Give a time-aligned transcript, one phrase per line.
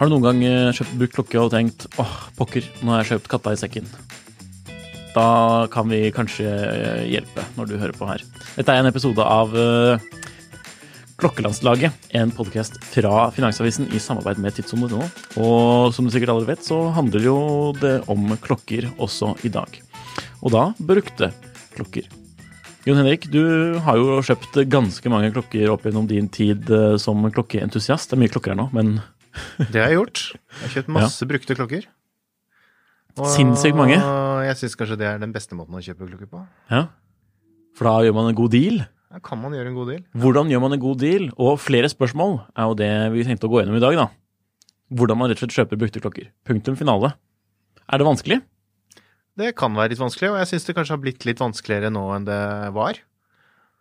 [0.00, 3.10] Har du noen gang eh, kjøpt brukt klokke og tenkt åh, pokker, nå har jeg
[3.10, 3.90] kjøpt katta i sekken?
[5.12, 5.24] Da
[5.68, 8.24] kan vi kanskje eh, hjelpe når du hører på her.
[8.54, 10.06] Dette er en episode av eh,
[11.20, 15.04] Klokkelandslaget, en podkast fra Finansavisen i samarbeid med Tidssonen.no.
[15.36, 17.36] Og som du sikkert allerede vet, så handler jo
[17.76, 19.76] det om klokker også i dag.
[20.40, 21.28] Og da brukte
[21.76, 22.08] klokker.
[22.88, 28.08] Jon Henrik, du har jo kjøpt ganske mange klokker opp gjennom din tid som klokkeentusiast.
[28.08, 28.96] Det er mye klokker her nå, men
[29.72, 30.22] Det har jeg gjort.
[30.34, 31.88] Jeg har kjøpt masse brukte klokker.
[33.18, 33.98] Og Sinnssykt mange.
[34.46, 36.42] jeg syns kanskje det er den beste måten å kjøpe klokker på.
[36.70, 36.86] Ja.
[37.76, 38.82] For da gjør man en god deal.
[39.10, 40.04] Da kan man gjøre en god deal.
[40.22, 41.26] Hvordan gjør man en god deal?
[41.34, 44.06] Og flere spørsmål er jo det vi tenkte å gå gjennom i dag, da.
[44.94, 46.30] Hvordan man rett og slett kjøper brukte klokker.
[46.46, 47.12] Punktum finale.
[47.90, 48.40] Er det vanskelig?
[49.40, 52.02] Det kan være litt vanskelig, og jeg syns det kanskje har blitt litt vanskeligere nå
[52.14, 52.40] enn det
[52.76, 52.98] var.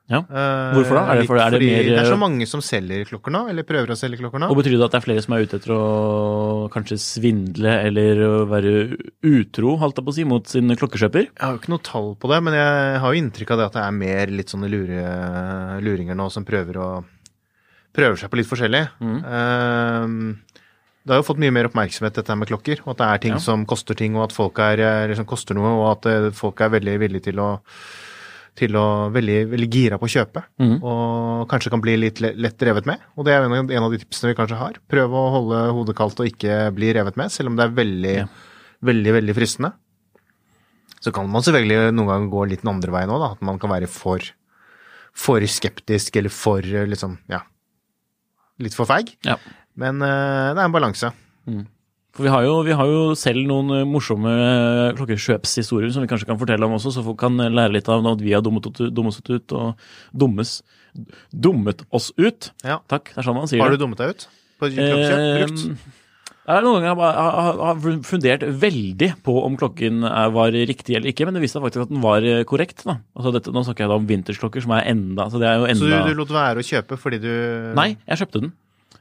[0.10, 0.24] Ja.
[0.26, 1.02] Eh, Hvorfor da?
[1.14, 3.62] Er det for- er det mer- det er så mange som selger klokker nå, eller
[3.64, 4.50] prøver å selge klokker nå.
[4.50, 8.16] Og betyr det at det er flere som er ute etter å kanskje svindle eller
[8.50, 11.28] være utro, holdt jeg på å si, mot sin klokkekjøper?
[11.30, 13.66] Jeg har jo ikke noe tall på det, men jeg har jo inntrykk av det
[13.70, 17.06] at det er mer litt sånne lure, luringer nå som prøver å
[17.94, 18.84] prøver seg på litt forskjellig.
[19.02, 19.20] Mm.
[19.26, 20.36] Eh,
[21.06, 22.82] det har jo fått mye mer oppmerksomhet, dette med klokker.
[22.86, 23.38] Og at det er ting Ja.
[23.40, 26.60] som koster ting, og at folk er, eh, liksom koster noe, og at eh, folk
[26.62, 27.60] er veldig villige til å
[28.56, 30.84] til å veldig, veldig gira på å kjøpe, Mm.
[30.84, 33.00] og kanskje kan bli litt lett revet med.
[33.18, 34.74] Og det er en av- de tipsene vi kanskje har.
[34.90, 38.16] Prøv å holde hodet kaldt og ikke bli revet med, selv om det er veldig,
[38.18, 38.26] Ja.
[38.84, 39.74] veldig, veldig fristende.
[41.02, 43.32] Så kan man selvfølgelig noen ganger gå litt den andre veien òg.
[43.32, 44.20] At man kan være for,
[45.14, 47.40] for skeptisk eller for eh, liksom, ja
[48.60, 49.16] Litt for feig.
[49.24, 49.38] Ja.
[49.78, 51.14] Men eh, det er en balanse.
[52.20, 56.10] For vi har jo, vi har jo selv noen eh, morsomme eh, klokkekjøpshistorier som vi
[56.12, 58.44] kanskje kan fortelle om også, så folk kan eh, lære litt av at vi har
[58.44, 60.58] dummet, dummet ut og dummes,
[61.32, 62.52] dummet oss ut.
[62.68, 62.82] Ja.
[62.92, 64.28] Takk, det er sånn man sier Har du dummet deg ut
[64.60, 65.24] på klokkekjøp?
[65.40, 65.98] Brukt?
[66.50, 70.04] Jeg noen ganger har, har, fundert veldig på om klokken
[70.34, 72.82] var riktig eller ikke, men det viste seg faktisk at den var korrekt.
[72.90, 75.76] Altså dette, nå snakker jeg da om vintersklokker, som er enda så det er jo
[75.78, 77.30] Så du, du lot være å kjøpe fordi du
[77.78, 78.58] Nei, jeg kjøpte den.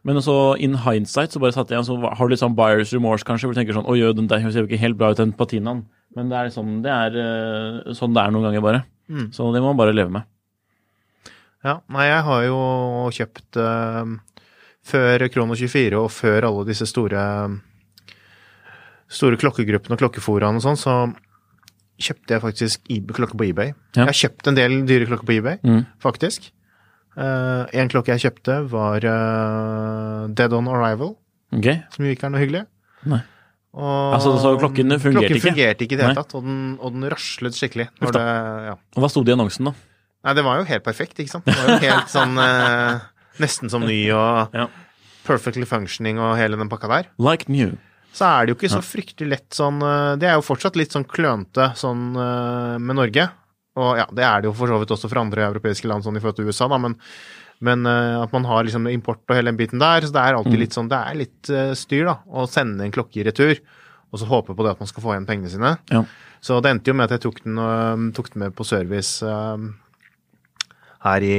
[0.06, 3.26] Men så in hindsight så bare satte jeg, så har du litt sånn buyers remorse
[3.26, 5.32] kanskje, hvor du tenker sånn Oi, den der ser jo ikke helt bra ut, den
[5.36, 5.84] patinaen.
[6.16, 8.84] Men det er sånn det er, eh, sånn det er noen ganger, bare.
[9.10, 9.30] Mm.
[9.34, 10.24] Så det må man bare leve med.
[11.64, 12.58] Ja, nei, jeg har jo
[13.10, 14.06] kjøpt uh,
[14.86, 17.22] før Krono 24 og før alle disse store
[19.08, 20.94] store klokkegruppene og klokkeforaene og sånn, så
[21.98, 23.72] kjøpte jeg faktisk klokker klokke på eBay.
[23.96, 24.04] Ja.
[24.04, 25.86] Jeg har kjøpt en del dyre klokker på eBay, Mm.
[25.98, 26.50] faktisk.
[27.18, 31.16] Uh, en klokke jeg kjøpte, var eh, Dead On Arrival,
[31.56, 31.80] Okay.
[31.94, 32.60] som jo ikke er noe hyggelig.
[33.08, 33.18] Nei.
[33.78, 35.46] Og Altså, så klokken fungerte klokken ikke?
[35.48, 37.88] fungerte ikke i det hele tatt, og den, og den raslet skikkelig.
[38.00, 38.22] Det,
[38.68, 38.74] ja.
[38.96, 39.74] Og hva sto det i annonsen, da?
[40.28, 41.46] Nei, det var jo helt perfekt, ikke sant.
[41.48, 43.02] Det var jo helt sånn eh,
[43.42, 44.66] Nesten som ny og Ja.
[45.28, 47.10] perfectly functioning og hele den pakka der.
[47.22, 47.76] Like new.
[48.12, 50.94] Så er det jo ikke så fryktelig lett sånn eh, Det er jo fortsatt litt
[50.96, 53.28] sånn klønete sånn eh, med Norge.
[53.78, 56.18] Og ja, det er det jo for så vidt også fra andre europeiske land sånn
[56.18, 56.96] i forhold til USA, da, men,
[57.64, 60.38] men uh, at man har liksom import og hele den biten der, så det er
[60.38, 63.60] alltid litt sånn Det er litt uh, styr, da, å sende en klokke i retur.
[64.08, 65.74] Og så håpe på det at man skal få igjen pengene sine.
[65.92, 66.00] Ja.
[66.40, 69.20] Så det endte jo med at jeg tok den, uh, tok den med på service
[71.04, 71.36] her, i,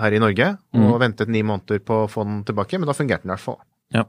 [0.00, 0.46] her i Norge,
[0.78, 3.44] og ventet ni måneder på å få den tilbake, men da fungerte den i hvert
[3.44, 3.58] fall.
[3.92, 4.06] Ja.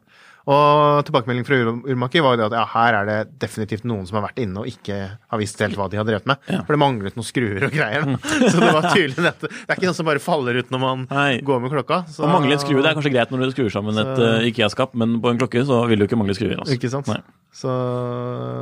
[0.47, 1.57] Og tilbakemelding fra
[1.91, 4.63] Urmaki var jo det at ja, her er det definitivt noen som har vært inne
[4.63, 6.39] og ikke har visst helt hva de har drevet med.
[6.47, 6.62] Ja.
[6.63, 8.07] For det manglet noen skruer og greier.
[8.07, 8.15] Da.
[8.53, 11.06] Så det var tydelig at det er ikke noe som bare faller ut når man
[11.12, 11.30] Nei.
[11.45, 12.01] går med klokka.
[12.09, 14.47] Så, Å mangle en skrue det er kanskje greit når du skrur sammen et uh,
[14.50, 16.57] Ikea-skap, men på en klokke så vil du ikke mangle skruer.
[16.57, 16.77] Altså.
[16.80, 17.12] Ikke sant?
[17.12, 17.19] Nei.
[17.56, 17.74] Så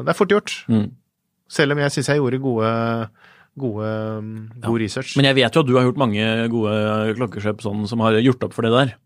[0.03, 0.55] det er fort gjort.
[0.71, 0.89] Mm.
[1.51, 2.71] Selv om jeg syns jeg gjorde gode,
[3.59, 3.91] gode,
[4.65, 5.15] god research.
[5.19, 6.73] Men jeg vet jo at du har gjort mange gode
[7.19, 8.97] klokkekjøp sånn, som har gjort opp for det der.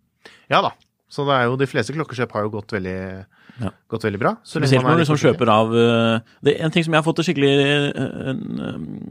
[0.52, 0.74] Ja da.
[1.12, 3.26] Så det er jo, de fleste klokkekjøp har jo gått veldig,
[3.62, 3.70] Ja.
[3.92, 4.32] gått veldig bra.
[4.48, 7.20] Spesielt når du liksom kjøper av eh, Det er en ting som jeg har fått
[7.20, 8.40] det skikkelig eh, en,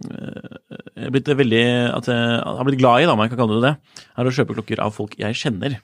[0.08, 1.62] eh, Jeg har blitt veldig
[1.98, 3.74] At jeg har blitt glad i, da, om jeg kan kalle det det,
[4.16, 5.76] er å kjøpe klokker av folk jeg kjenner.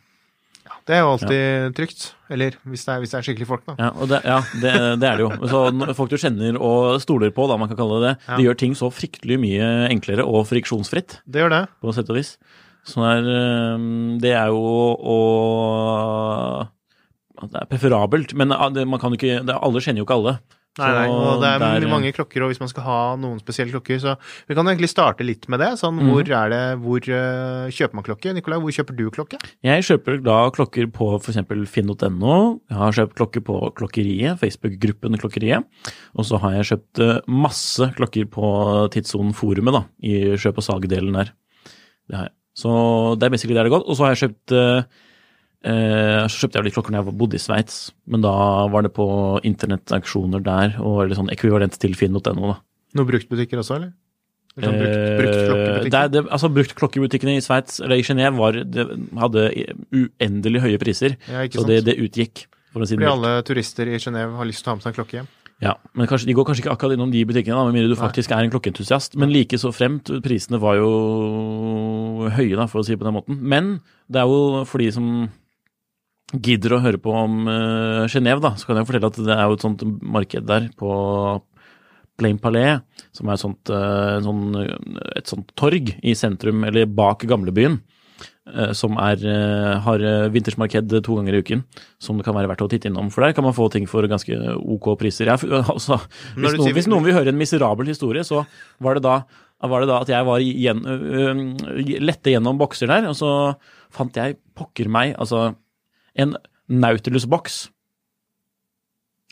[0.86, 2.02] Det er jo alltid trygt.
[2.30, 3.74] Eller hvis det, er, hvis det er skikkelige folk, da.
[3.80, 4.72] Ja, det, ja, det,
[5.02, 5.30] det er det jo.
[5.50, 5.62] Så
[5.98, 8.36] folk du kjenner og stoler på, da man kan kalle det det, Ja.
[8.38, 11.62] de gjør ting så fryktelig mye enklere og friksjonsfritt, Det gjør det.
[11.82, 12.36] på sett og vis.
[12.86, 13.86] Så det er, eh,
[14.22, 14.62] det er jo
[14.96, 15.18] å
[17.36, 20.38] Det er preferabelt, men ah, man kan jo ikke det, Alle kjenner jo ikke alle.
[20.76, 23.72] Nei, nei, og det er der- mange klokker, og hvis man skal ha noen spesielle
[23.72, 24.16] klokker, så
[24.46, 25.70] vi kan egentlig starte litt med det.
[25.80, 26.10] Sånn, mm.
[26.10, 28.34] hvor er det, hvor uh, kjøper man klokke?
[28.36, 29.40] Nikolai, hvor kjøper du klokke?
[29.64, 31.40] Jeg kjøper da klokker på f.eks.
[31.72, 32.60] finn.no.
[32.68, 35.64] Jeg har kjøpt klokker på Klokkeriet, Facebook-gruppen Klokkeriet.
[36.12, 38.52] Og så har jeg kjøpt eh, masse klokker på
[38.92, 41.32] Tidssonen-forumet, da, i kjøp- og salgdelen der.
[42.04, 42.35] Det har jeg.
[42.56, 42.70] Så
[43.20, 43.84] det er basically der det går.
[43.84, 44.86] Og så har jeg kjøpt eh,
[45.68, 47.76] eh, Så kjøpte jeg litt klokker når jeg bodde i Sveits,
[48.08, 48.32] men da
[48.72, 49.06] var det på
[49.44, 52.56] internettauksjoner der, og litt sånn ekvivalent til finn.no.
[52.96, 53.94] Noen bruktbutikker også, eller?
[54.56, 58.40] Eller sånn brukt, Eh, brukt det det, altså Brukt klokkebutikkene i Sveits, eller i Genéve,
[59.20, 59.48] hadde
[59.92, 61.18] uendelig høye priser.
[61.28, 64.64] Ja, Så det, det utgikk, for å si Fordi alle turister i Genéve har lyst
[64.64, 65.28] til å ha med seg en klokke hjem.
[65.64, 67.96] Ja, men kanskje, De går kanskje ikke akkurat innom de butikkene, da, med mindre du
[67.96, 69.16] faktisk er en klokkeentusiast.
[69.16, 70.90] Men like så fremt, prisene var jo
[72.36, 73.40] høye, da, for å si det på den måten.
[73.40, 73.76] Men
[74.12, 75.10] det er jo for de som
[76.34, 79.44] gidder å høre på om uh, Genéve, da, så kan jeg fortelle at det er
[79.46, 80.90] jo et sånt marked der på
[82.16, 82.80] Plain Palais,
[83.14, 84.56] som er et sånt, uh, sånt,
[85.14, 87.78] et sånt torg i sentrum, eller bak gamlebyen,
[88.48, 91.64] eh, som er, eh, har eh, vintersmarked to ganger i uken,
[92.00, 93.12] som det kan være verdt å titte innom.
[93.12, 95.28] For der kan man få ting for ganske ok priser.
[95.28, 96.00] Jeg, altså,
[96.34, 98.46] hvis, noen, hvis noen vil høre en miserabel historie, så
[98.80, 99.20] var det da,
[99.64, 100.82] var det da at jeg var igjen,
[102.04, 103.30] lette gjennom bokser der, og så
[103.94, 105.54] fant jeg pokker meg, altså
[106.16, 106.36] en
[106.66, 107.66] Nautilus-boks.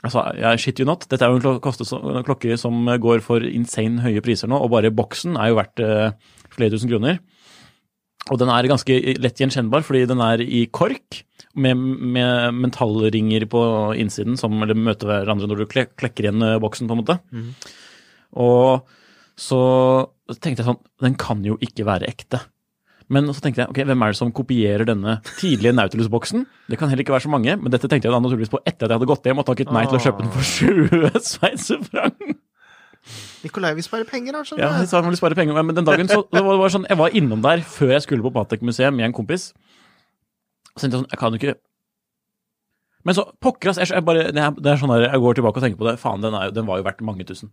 [0.04, 1.06] Altså, jeg shit you not.
[1.08, 5.38] Dette er jo en klokke som går for insane høye priser nå, og bare boksen
[5.40, 5.84] er jo verdt
[6.54, 7.20] flere tusen kroner.
[8.32, 11.24] Og den er ganske lett gjenkjennbar, fordi den er i kork,
[11.54, 13.60] med, med metallringer på
[14.00, 17.18] innsiden som eller møter hverandre når du klekker igjen boksen, på en måte.
[18.40, 18.88] Og
[19.38, 19.60] så
[20.38, 22.42] tenkte jeg sånn, den kan jo ikke være ekte.
[23.12, 26.46] Men så tenkte jeg, ok, hvem er det som kopierer denne tidlige Nautilus-boksen?
[26.70, 28.86] Det kan heller ikke være så mange, men dette tenkte jeg da naturligvis på etter
[28.86, 32.36] at jeg hadde gått hjem og takket nei til å kjøpe den for 20 sveisefrang
[33.44, 36.08] Nikolai vil spare penger, da, Ja, jeg sa jeg ville spare penger, men den dagen
[36.08, 38.94] så det var, det var sånn, jeg var innom der før jeg skulle på Patek-museet
[38.96, 39.50] med en kompis.
[40.72, 41.56] Og så tenkte jeg sånn, jeg kan jo ikke
[43.04, 45.60] Men så, pokker ass, jeg, jeg bare, det det er sånn der, jeg går tilbake
[45.60, 47.52] og tenker på det, faen, den, er, den var jo verdt mange tusen.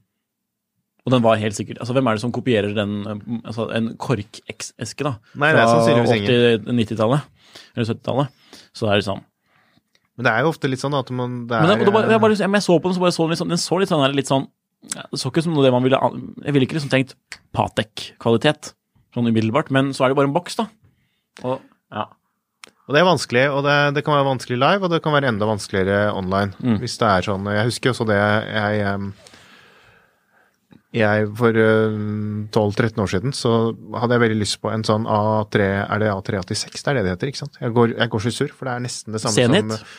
[1.02, 3.92] Og den var helt sikkert Altså, hvem er det som kopierer den eh, Altså, en
[4.02, 5.16] KORK-eske, da?
[5.34, 6.32] Nei, det er sannsynligvis ingen.
[6.32, 7.28] Fra 80-90-tallet.
[7.76, 8.58] Eller 70-tallet.
[8.72, 9.24] Så det er liksom
[10.18, 12.24] Men det er jo ofte litt sånn at man det er, Men, det, det jeg,
[12.26, 14.06] bare, jeg så på den, så bare så den litt sånn Den så litt sånn,
[14.06, 14.48] der, litt sånn
[14.94, 16.00] Det så ikke som det man ville
[16.46, 17.18] Jeg ville ikke liksom tenkt
[17.56, 18.76] Patek-kvalitet
[19.12, 20.70] sånn umiddelbart, men så er det bare en boks, da.
[21.44, 21.58] Og
[21.92, 22.06] ja.
[22.88, 25.30] Og det er vanskelig, og det, det kan være vanskelig live, og det kan være
[25.32, 26.56] enda vanskeligere online.
[26.60, 26.78] Mm.
[26.82, 29.12] Hvis det er sånn Jeg husker også det jeg em,
[30.92, 31.98] jeg For eh,
[32.52, 33.52] 12-13 år siden så
[33.96, 36.82] hadde jeg veldig lyst på en sånn A3 Er det A386?
[36.84, 37.60] Det er det det heter, ikke sant?
[37.62, 39.76] Jeg går, jeg går så sur, for det er nesten det samme Zenit?
[39.78, 39.94] som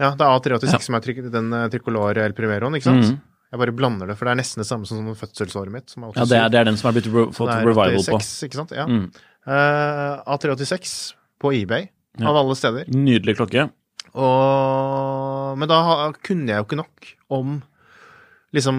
[0.00, 0.80] Ja, det er A386 Ja.
[0.86, 3.10] som er den tricolore tricolor El Primeroen, ikke sant?
[3.10, 3.18] Mm.
[3.50, 6.24] Jeg bare blander det, for det er nesten det samme som fødselsåret mitt, som ja,
[6.24, 8.20] det er, det er den som er blitt re fått er revival på.
[8.22, 8.74] 86, ikke sant?
[8.76, 8.84] Ja.
[8.86, 9.08] Mm.
[9.42, 10.92] Uh, A386
[11.42, 11.88] på eBay,
[12.20, 12.28] Ja.
[12.30, 12.86] av alle steder.
[12.94, 13.68] Nydelig klokke.
[14.14, 15.80] Og, men da
[16.26, 17.58] kunne jeg jo ikke nok om
[18.54, 18.78] liksom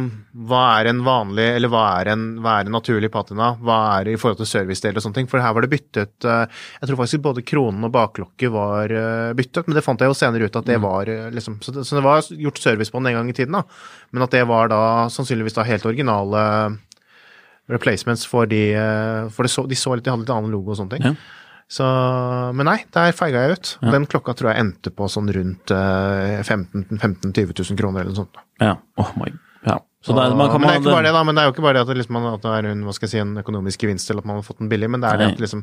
[0.50, 4.10] hva er en vanlig, eller hva er en, hva er en naturlig patina, hva er
[4.10, 6.90] det i forhold til servicedel og sånne ting, for her var det byttet eh, Jeg
[6.90, 10.50] tror faktisk både kronen og baklokket var eh, byttet, men det fant jeg jo senere
[10.50, 13.14] ut at det var eh, liksom Så det, så det var gjort service på den
[13.14, 13.64] en gang i tiden, da,
[14.12, 14.82] men at det var da
[15.14, 16.42] sannsynligvis da helt originale
[17.72, 18.74] replacements for de
[19.32, 21.14] For de så, de så litt, de hadde litt annen logo og sånne ting.
[21.14, 21.38] Ja.
[21.72, 21.86] Så,
[22.58, 23.70] men nei, der feiga jeg ut.
[23.80, 23.94] Ja.
[23.96, 28.20] Den klokka tror jeg endte på sånn rundt eh, 15 000-20 000 kroner eller noe
[28.26, 28.44] sånt.
[28.60, 28.74] Ja.
[29.00, 29.32] Oh my
[29.68, 29.80] ja.
[30.02, 31.24] Så det man kan men det er ikke bare det, da.
[31.28, 32.94] Men det er jo ikke bare det at det, liksom, at det er en, hva
[32.98, 35.12] skal jeg si, en økonomisk gevinst eller at man har fått den billig, men det
[35.12, 35.62] er det at liksom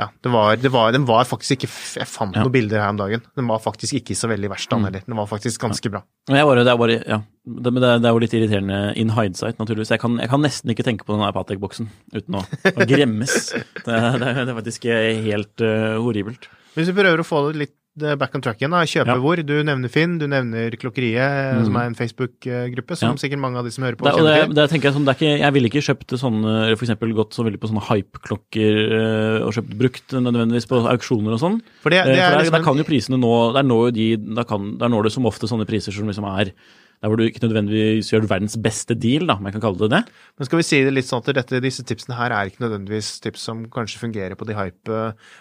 [0.00, 2.44] Ja, det var, det var, den var faktisk ikke Jeg fant Ja.
[2.46, 3.20] noen bilder her om dagen.
[3.36, 5.02] Den var faktisk ikke så veldig verst den heller.
[5.04, 6.00] Den var faktisk ganske bra.
[6.30, 7.18] Men bare, det er bare, ja.
[7.44, 9.90] Det, det, er- det jo litt irriterende in hindsight, naturligvis.
[9.90, 13.50] Jeg kan, jeg kan nesten ikke tenke på den Patek-boksen uten å, å gremmes.
[13.84, 14.86] Det, det, det er faktisk
[15.26, 16.48] helt uh, horribelt.
[16.78, 18.70] Hvis vi prøver å få det litt back on track igjen.
[18.70, 19.16] da, Kjøpe Ja.
[19.18, 19.36] hvor.
[19.44, 21.64] Du nevner Finn, du nevner Klokkeriet, Mm.
[21.64, 23.14] som er en Facebook-gruppe, som Ja.
[23.16, 24.54] sikkert mange av de som hører på, Det, kjenner til.
[24.54, 27.32] det tenker jeg sånn, det er ikke, jeg ville ikke kjøpt sånne, for eksempel gått
[27.34, 31.60] så veldig på sånne hype-klokker eh, og kjøpt brukt nødvendigvis på auksjoner og sånn.
[31.82, 33.92] For det, det er, for er der, liksom der kan jo prisene nå Der når
[33.92, 36.52] de Der, kan, der når du som ofte sånne priser som liksom er
[37.00, 39.90] der hvor du ikke nødvendigvis gjør verdens beste deal, da, om jeg kan kalle det
[39.90, 40.00] det.
[40.36, 43.20] Men skal vi si det litt sånn at dette, disse tipsene her er ikke nødvendigvis
[43.24, 44.98] tips som kanskje fungerer på de hype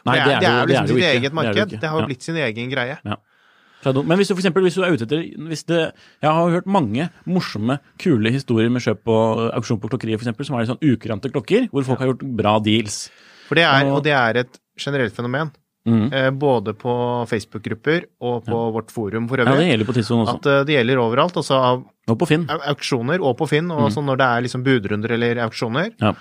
[0.07, 1.73] Nei, det, er, det er jo liksom sitt eget er det marked.
[1.75, 2.07] Det, har jo Ja.
[2.07, 2.95] blitt sin egen greie.
[3.03, 3.17] Ja.
[3.85, 7.09] Men hvis du for eksempel, hvis du er ute etter det, Jeg har hørt mange
[7.25, 11.31] morsomme, kule historier med kjøp og auksjon på klokkeriet, eksempel, som er litt sånn ukurante
[11.31, 13.09] klokker, hvor folk har gjort bra deals.
[13.47, 15.51] For det er, Og- og det er et generelt fenomen.
[15.87, 16.13] Mhm.
[16.13, 19.47] Eh, både på Facebook-grupper og på vårt forum for øvrig.
[19.47, 20.35] Ja, det gjelder på Tidssonen også.
[20.35, 21.33] at eh, det gjelder overalt.
[21.39, 22.45] Altså av Og på Finn.
[22.47, 23.71] auksjoner og på Finn.
[23.71, 26.13] Og sånn når det er liksom budrunder eller auksjoner, Ja.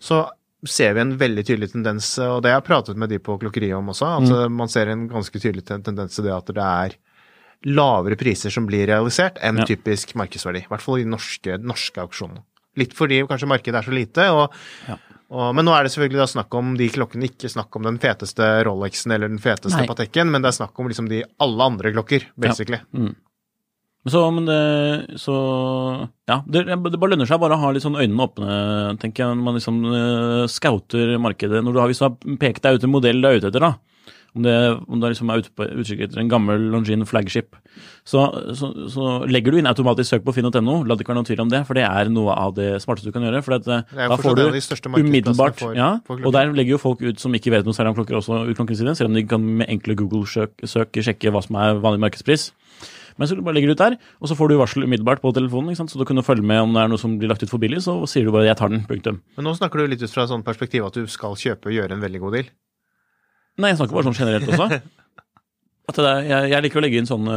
[0.00, 0.28] så
[0.66, 3.76] ser vi en veldig tydelig tendens, og det har jeg pratet med de på klokkeriet
[3.76, 4.06] om også.
[4.20, 6.96] Altså, Man ser en ganske tydelig tendens til det at det er
[7.66, 9.64] lavere priser som blir realisert, enn Ja.
[9.64, 10.64] typisk markedsverdi.
[10.64, 12.42] I hvert fall i norske, norske auksjoner.
[12.76, 14.28] Litt fordi kanskje markedet er så lite.
[14.30, 14.50] og
[14.88, 14.96] Ja.
[15.34, 17.98] Og, men nå er det selvfølgelig da snakk om de klokkene, ikke snakk om den
[18.02, 19.88] feteste Rolexen eller den feteste Nei.
[19.90, 22.78] Pateken, men det er snakk om liksom de alle andre klokker, basically.
[22.94, 23.14] Men
[24.06, 25.34] Så, men det, så
[26.28, 28.58] Ja, det, det bare lønner seg bare å ha litt sånn øynene åpne,
[29.00, 31.64] tenker jeg, når man liksom uh, scouter markedet.
[31.64, 33.64] Når du har, hvis du har pekt deg ut en modell du er ute etter,
[33.64, 33.74] da,
[34.34, 34.54] om, det,
[34.88, 37.54] om det liksom er ute utkikk etter en gammel Longines flagship,
[38.04, 38.24] så,
[38.58, 40.82] så, så legger du inn automatisk søk på finn.no.
[40.84, 43.08] La det ikke være noen tvil om det, for det er noe av det smarteste
[43.10, 43.42] du kan gjøre.
[43.46, 44.42] for eh, Det da får du
[45.00, 46.00] umiddelbart for- ja.
[46.08, 48.56] Og der legger jo folk ut som ikke vet noe særlig om klokker, også ut
[48.56, 52.00] klokkene sine, selv om de kan med enkle Google-søk søk sjekke hva som er vanlig
[52.04, 52.50] markedspris.
[53.16, 55.30] Men så du bare legger du ut der, og så får du varsel umiddelbart på
[55.36, 55.76] telefonen.
[55.78, 57.78] Så du kan følge med om det er noe som blir lagt ut for billig,
[57.84, 58.86] så sier du bare 'jeg tar den'.
[58.88, 59.20] Punktum.
[59.36, 61.72] Men nå snakker du litt ut fra et sånt perspektiv at du skal kjøpe og
[61.72, 62.44] gjøre en veldig god deal.
[63.60, 64.80] Nei, jeg snakker bare sånn generelt også.
[65.90, 67.34] At det er, jeg, jeg liker å legge inn sånne,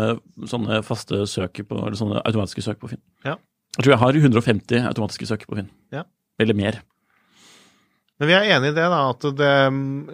[0.48, 3.02] sånne faste søk på, eller sånne automatiske søk på Finn.
[3.28, 3.36] Ja.
[3.78, 5.68] Jeg tror jeg har 150 automatiske søk på Finn.
[5.94, 6.06] Ja.
[6.40, 6.80] Eller mer.
[8.18, 9.50] Men vi er enig i det, da, at det,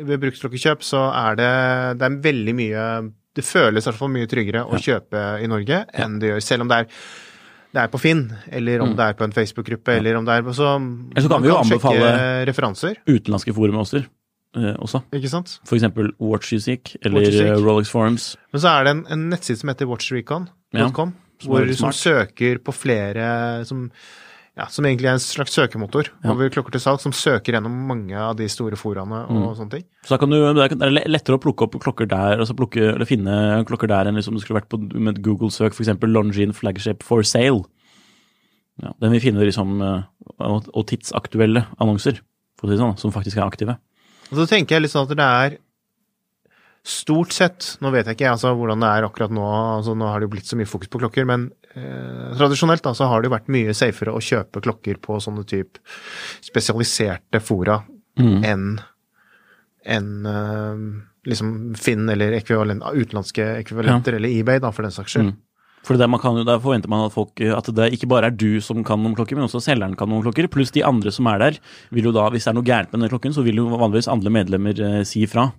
[0.09, 1.51] ved brukslokkekjøp så er det,
[2.01, 2.87] det er veldig mye
[3.37, 6.65] Det føles i hvert fall mye tryggere å kjøpe i Norge enn det gjør, selv
[6.65, 6.97] om det er,
[7.73, 10.43] det er på Finn, eller om det er på en Facebook-gruppe, eller om det er
[10.45, 11.13] på så Mm.
[11.15, 14.03] så kan vi jo anbefale- referanser, Utenlandske forumer også.
[14.55, 15.01] Eh, også.
[15.17, 15.55] ikke sant?
[15.65, 17.47] For eksempel Watchseek eller Watchseek.
[17.55, 18.35] eh, Rolex Forums.
[18.53, 20.89] Men så er det en, en nettside som heter watchrecon.com, Ja,
[21.47, 23.87] hvor, du søker på flere som,
[24.55, 26.31] ja, som egentlig er en slags søkemotor Ja.
[26.31, 29.41] over klokker til salg, som søker gjennom mange av de store foraene Mm.
[29.41, 29.83] og sånne ting.
[30.05, 33.05] Så da kan du, det er lettere å plukke opp klokker der, altså plukke, eller
[33.09, 35.89] finne klokker der enn liksom du skulle vært på med et Google-søk, f.eks.
[36.05, 37.65] Longines flagship for sale.
[38.81, 40.03] Ja, den vil finne liksom, eh,
[40.39, 42.21] og, og tidsaktuelle annonser,
[42.57, 43.77] for å si det sånn, som faktisk er aktive.
[44.31, 45.57] Og så tenker jeg litt sånn at det er
[46.83, 49.43] stort sett Nå vet jeg ikke altså, hvordan det er akkurat nå,
[49.77, 52.91] altså, nå har det jo blitt så mye fokus på klokker, men eh, tradisjonelt da,
[52.97, 55.79] så har det jo vært mye safere å kjøpe klokker på sånne type
[56.43, 57.81] spesialiserte fora
[58.13, 58.43] Mm.
[58.45, 58.65] enn
[59.89, 60.81] enn eh,
[61.25, 65.31] liksom Finn eller ekvivalent, utenlandske ekvivalenter, eller eBay, da, for den saks skyld.
[65.31, 65.39] Mm.
[65.83, 68.61] For det man kan, Der forventer man at, folk, at det ikke bare er du
[68.63, 70.47] som kan noen klokker, men også selgeren kan noen klokker.
[70.47, 71.59] Pluss de andre som er der.
[71.91, 74.07] vil jo da, Hvis det er noe gærent med den klokken, så vil jo vanligvis
[74.07, 75.49] andre medlemmer eh, si ifra.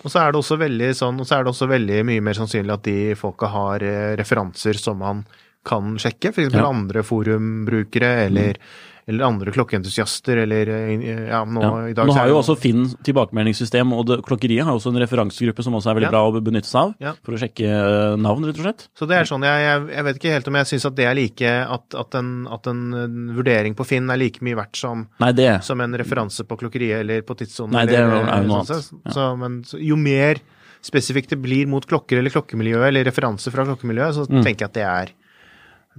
[0.00, 2.36] Og så er det også veldig sånn, og så er det også veldig mye mer
[2.36, 5.24] sannsynlig at de folka har eh, referanser som man
[5.66, 6.54] kan sjekke, f.eks.
[6.56, 6.64] Ja.
[6.68, 8.60] andre forumbrukere eller,
[9.08, 11.70] eller andre klokkeentusiaster eller eh, ja, nå Ja.
[11.88, 15.62] i dag Nå har jo også Finn tilbakemeldingssystem, og det, klokkeriet har også en referansegruppe
[15.64, 16.10] som også er veldig Ja.
[16.10, 17.16] bra å benytte seg av.
[17.24, 18.88] For å sjekke eh, navn, rett og slett.
[18.98, 21.06] Så det er sånn, jeg, jeg, jeg vet ikke helt om jeg syns at det
[21.06, 24.76] er like At, at, en, at en eh, vurdering på Finn er like mye verdt
[24.76, 27.72] som, Nei, det som en referanse på klokkeriet eller på tidssonen.
[27.72, 29.14] Nei, det er jo- eller- er jo noe sånn annet.
[29.14, 30.40] Så, men så, jo mer
[30.82, 34.42] spesifikt det blir mot klokker eller klokkemiljøet, eller referanse fra klokkemiljøet, så Mm.
[34.42, 35.10] tenker jeg at det er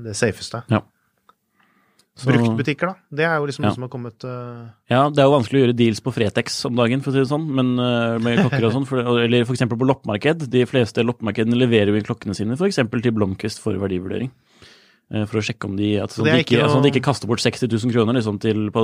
[0.10, 0.63] det safeste.
[0.72, 0.79] Ja.
[2.20, 2.96] Bruktbutikker, da.
[3.10, 3.70] Det er jo liksom Ja.
[3.70, 4.68] noe som har kommet uh...
[4.91, 7.22] Ja, det er jo vanskelig å gjøre deals på Fretex om dagen, for å si
[7.24, 8.88] det sånn, men uh, med klokker og sånn.
[9.24, 9.63] Eller f.eks.
[9.72, 10.46] på loppemarked.
[10.51, 12.82] De fleste loppemarkedene leverer jo klokkene sine f.eks.
[12.91, 14.30] til Blomkvist for verdivurdering.
[15.12, 16.68] Uh, For å sjekke om de at, Så sånn de ikke, noe...
[16.68, 18.84] altså, de ikke kaster bort 60 000 kroner liksom, til, på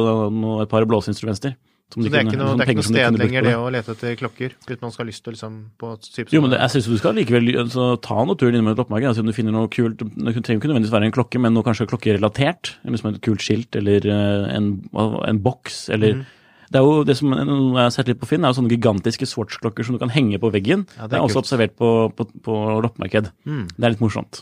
[0.63, 1.57] et par blåseinstrumenter.
[1.87, 3.51] Som Så de det er ikke noe, sånn det er ikke noe sted lenger, det
[3.55, 6.51] å lete etter klokker, uten man skal ha lyst til liksom på type Jo, men
[6.51, 9.07] det, jeg syns du skal likevel altså, ta noe turen innom et loppemarked.
[9.13, 11.63] Altså, om du finner noe kult Det trenger ikke nødvendigvis være en klokke, men noe
[11.63, 12.73] kanskje klokkerelatert.
[12.83, 16.25] Liksom et kult skilt eller eh, en, en boks eller mm.
[16.67, 19.23] Det er jo det som jeg har sett litt på Finn, er jo sånne gigantiske
[19.29, 20.83] Swatch-klokker som du kan henge på veggen.
[20.97, 21.45] Ja, det, er også kult.
[21.45, 23.29] observert på, på, på loppemarked.
[23.47, 23.61] Mm.
[23.71, 24.41] Det er litt morsomt.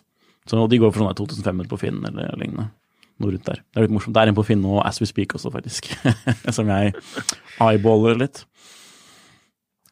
[0.49, 2.71] Så de går for sånne 2500 på Finn eller lignende.
[3.21, 3.61] Noe rundt der.
[3.63, 4.15] Det er litt morsomt.
[4.15, 5.87] Det er en på Finn og as we speak også, faktisk.
[6.57, 6.93] som jeg
[7.63, 8.43] eyeballer litt.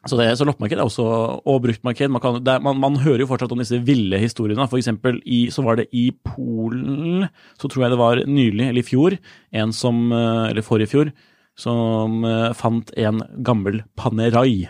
[0.04, 1.04] Så, det, så loppemarked er også,
[1.48, 4.66] og bruktmarked man, kan, er, man, man, hører jo fortsatt om disse ville historiene.
[4.68, 7.24] For eksempel i, så var det i Polen,
[7.56, 9.16] så tror jeg det var nylig, eller i fjor,
[9.56, 11.14] en som, eller forrige fjor,
[11.56, 12.20] som
[12.58, 14.68] fant en gammel Panerai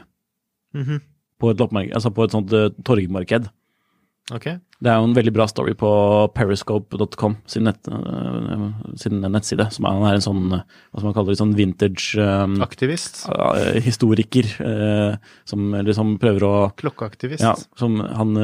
[0.75, 1.01] Mm -hmm.
[1.39, 1.61] på et,
[1.95, 2.51] altså på et sånt
[2.85, 3.49] torgmarked.
[4.33, 4.57] Okay.
[4.81, 5.89] Det er jo en veldig bra story på
[6.33, 11.41] periscope.com sin, nett, uh, sin, nettside, som er en sånn, hva skal man kalle det,
[11.43, 13.27] sånn vintage um, Aktivist?
[13.29, 17.45] Uh, historiker, uh, som liksom prøver å Klokkeaktivist?
[17.45, 18.37] Ja, som han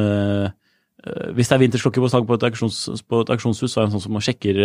[1.33, 4.03] hvis det er vintersklokke på salg på, på, et auksjonshus, så er det en sånn
[4.05, 4.59] som sjekker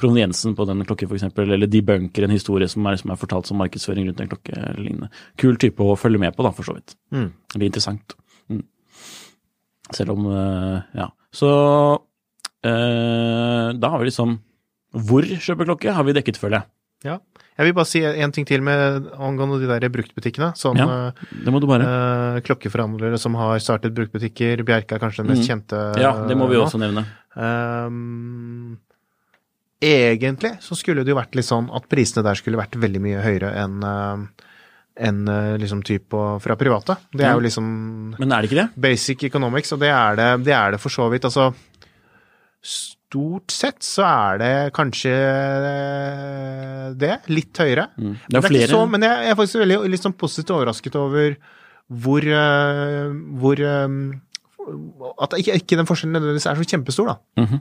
[0.00, 3.60] proveniensen på den klokken, f.eks., eller debunker en historie som er, som er, fortalt som
[3.60, 5.10] markedsføring rundt en klokke eller lignende.
[5.36, 6.96] Kul type å følge med på, da, for så vidt.
[7.12, 7.28] Mm.
[7.52, 8.16] Det blir interessant.
[9.96, 11.10] Selv om eh, Ja.
[11.34, 11.50] Så
[12.64, 14.38] eh, da har vi liksom
[14.94, 16.70] Hvor kjøpe klokke har vi dekket, føler jeg.
[17.04, 17.18] Ja.
[17.54, 20.52] Jeg vil bare si en ting til med angående de der bruktbutikkene.
[20.58, 21.86] Sånn ja, det må du bare.
[21.86, 24.64] Uh, klokkeforhandlere som har startet bruktbutikker.
[24.66, 25.50] Bjerke er kanskje den mest mm.
[25.50, 25.82] kjente.
[26.02, 27.04] Ja, det må vi også nevne.
[27.38, 28.74] Um,
[29.78, 33.22] egentlig så skulle det jo vært litt sånn at prisene der skulle vært veldig mye
[33.22, 34.48] høyere enn uh,
[34.94, 36.96] enn eh, liksom typ fra private.
[37.12, 37.66] Det er jo liksom
[38.18, 38.68] Men er det ikke det?
[38.86, 41.26] Basic economics, og det er det, det, er det for så vidt.
[41.26, 41.52] Altså
[42.64, 47.18] Stort sett så er det kanskje eh, det.
[47.30, 47.88] Litt høyere.
[47.94, 48.14] Mm.
[48.26, 48.70] Det er flere.
[48.72, 51.36] Så, men jeg, er faktisk veldig sånn positivt overrasket over
[51.84, 53.60] hvor, uh, hvor
[55.20, 57.42] At ikke, ikke, den forskjellen nødvendigvis er så kjempestor, da.
[57.42, 57.60] Mm -hmm.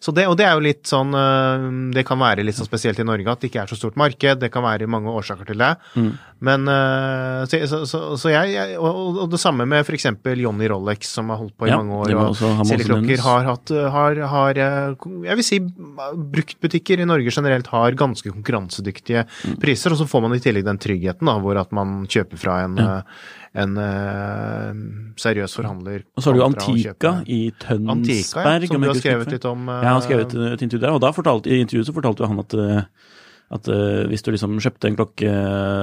[0.00, 2.96] Så det, og det er jo litt sånn eh, Det kan være litt sånn spesielt
[3.02, 4.40] i Norge at det ikke er så stort marked.
[4.40, 5.74] Det kan være mange årsaker til det.
[5.92, 6.10] Mm.
[6.48, 10.08] Men eh, Så, så, så, så jeg, og, og, det samme med f.eks.
[10.40, 12.14] Johnny Rolex, som har holdt på i ja, mange år.
[12.16, 17.98] Og Seleklokker har hatt har, har, eh, Jeg vil si bruktbutikker i Norge generelt har
[18.00, 19.60] ganske konkurransedyktige mm.
[19.60, 19.92] priser.
[19.92, 22.80] Og så får man i tillegg den tryggheten da, hvor at man kjøper fra en
[22.80, 22.96] ja
[23.58, 26.04] en uh, seriøs forhandler.
[26.14, 27.96] Og så har du Antika i Tønsberg.
[27.96, 29.64] Antika, ja, som du har skrevet litt om.
[29.66, 32.44] Uh, ja, han har skrevet et intervju der, og fortalte, i intervjuet så fortalte han
[32.44, 32.84] at uh,
[33.50, 35.30] at uh, hvis du liksom kjøpte en klokke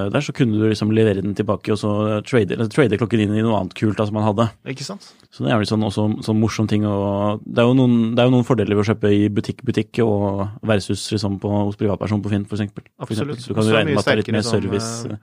[0.08, 1.90] der, så kunne du liksom levere den tilbake og så
[2.24, 4.46] trade, eller trade klokken inn i noe annet kult da, som man hadde.
[4.72, 5.10] Ikke sant?
[5.28, 6.86] Så det er jo sånn, også sånn morsom ting.
[6.88, 10.00] Og det, er jo noen, det er jo noen fordeler ved å kjøpe i butikk-butikk
[10.06, 12.86] og versus liksom på, hos privatperson på Finn, for eksempel.
[12.96, 13.04] Absolutt.
[13.04, 13.44] For eksempel.
[13.44, 14.90] Så du kan jo regne med at det er litt mer service.
[15.04, 15.18] Som,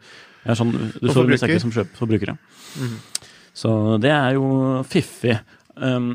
[0.46, 2.38] ja, sånn, du så mye sterkere som kjøp, forbrukere.
[2.78, 2.96] Mm.
[3.56, 4.52] Så det er jo
[4.86, 5.40] fiffig.
[5.76, 6.14] Um,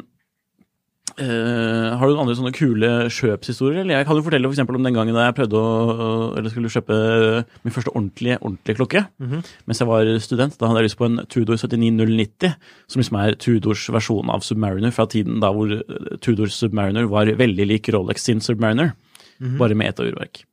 [1.20, 3.82] Uh, har du noen andre sånne kule kjøpshistorier?
[3.84, 5.70] Eller jeg kan jo fortelle for om den gangen da jeg prøvde å,
[6.40, 6.96] eller skulle kjøpe
[7.62, 9.42] min første ordentlige, ordentlige klokke mm -hmm.
[9.66, 10.58] mens jeg var student.
[10.58, 12.54] Da hadde jeg lyst på en Tudor 79090,
[12.88, 15.68] som liksom er Tudors versjon av Submariner fra tiden da hvor
[16.20, 18.92] Tudor Tudors Submariner var veldig lik Rolex sin Submariner,
[19.38, 19.58] mm -hmm.
[19.58, 20.44] bare med ett av urverk.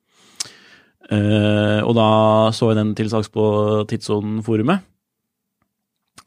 [1.12, 4.80] Uh, og da så jeg den til salgs på Tidssonen-forumet.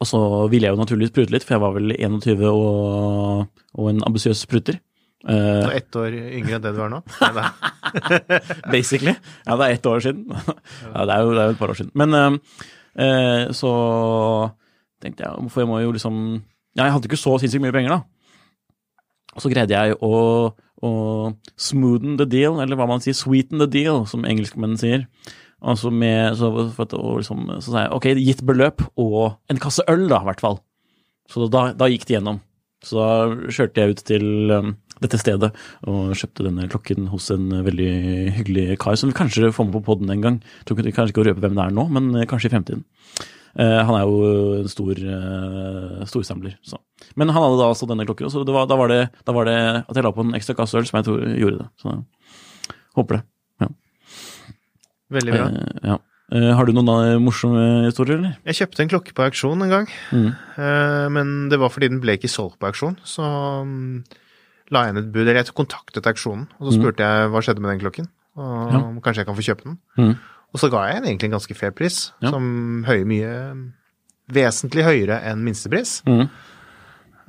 [0.00, 0.20] Og så
[0.52, 4.46] ville jeg jo naturligvis prute litt, for jeg var vel 21 og, og en ambisiøs
[4.48, 4.80] pruter.
[5.20, 7.02] Uh, ett år yngre enn det du er nå?
[8.74, 9.12] Basically.
[9.44, 10.24] Ja, det er ett år siden.
[10.30, 11.92] ja, det er jo, det er jo et par år siden.
[12.00, 13.74] Men uh, så
[15.04, 16.16] tenkte jeg, for jeg må jo liksom
[16.78, 18.00] Ja, jeg hadde ikke så sinnssykt mye penger, da.
[19.36, 20.16] Og så greide jeg å
[20.80, 20.90] å
[21.60, 25.04] smoothen the deal, eller hva man sier, sweeten the deal, som engelskmenn sier.
[25.60, 30.06] Altså med, så, for, liksom, så sa jeg ok, gitt beløp og en kasse øl,
[30.08, 30.60] da, i hvert fall.
[31.30, 32.40] Så da, da gikk det gjennom.
[32.84, 34.70] Så da kjørte jeg ut til um,
[35.04, 35.50] dette stedet
[35.88, 37.90] og kjøpte denne klokken hos en veldig
[38.38, 40.38] hyggelig kar som vi kanskje får med på poden en gang.
[40.64, 42.86] Tror kanskje ikke å røpe hvem det er nå, men kanskje i fremtiden.
[43.58, 44.20] Uh, han er jo
[44.60, 46.56] en stor uh, storsamler.
[46.64, 46.80] Så.
[47.20, 49.58] Men han hadde da altså denne klokken, så var, da, var det, da, var det,
[49.82, 51.68] at jeg la på en ekstra kasse øl som jeg tror gjorde det.
[51.82, 51.98] Så
[52.96, 53.24] håper det.
[55.10, 55.48] Veldig bra.
[55.50, 55.98] Uh, ja.
[56.54, 58.36] har du noen morsomme historier, eller?
[58.46, 59.88] Jeg kjøpte en klokke på auksjon en gang.
[60.14, 60.30] Mm.
[61.16, 62.98] men det var fordi den ble ikke solgt på auksjon.
[63.02, 64.04] Så um,
[64.70, 66.78] la jeg inn et bud, eller jeg kontaktet auksjonen, og så mm.
[66.78, 67.10] spurte mm.
[67.10, 68.10] jeg hva skjedde med den klokken.
[68.40, 68.84] Og ja.
[69.02, 69.80] kanskje jeg kan få kjøpe den.
[69.98, 70.14] Mm.
[70.50, 72.32] Og så ga jeg en egentlig en ganske fair pris, ja.
[72.32, 72.46] som
[72.88, 73.34] høye mye
[74.30, 76.00] Vesentlig høyere enn minstepris.
[76.06, 76.28] Mm.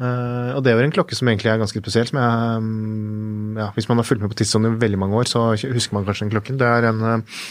[0.02, 2.08] Uh, og det var en klokke som egentlig er ganske spesiell.
[2.10, 5.30] som jeg, um, ja, Hvis man har fulgt med på tidssonen i veldig mange år,
[5.30, 6.60] så husker man kanskje den klokken.
[6.62, 7.41] Det er en uh,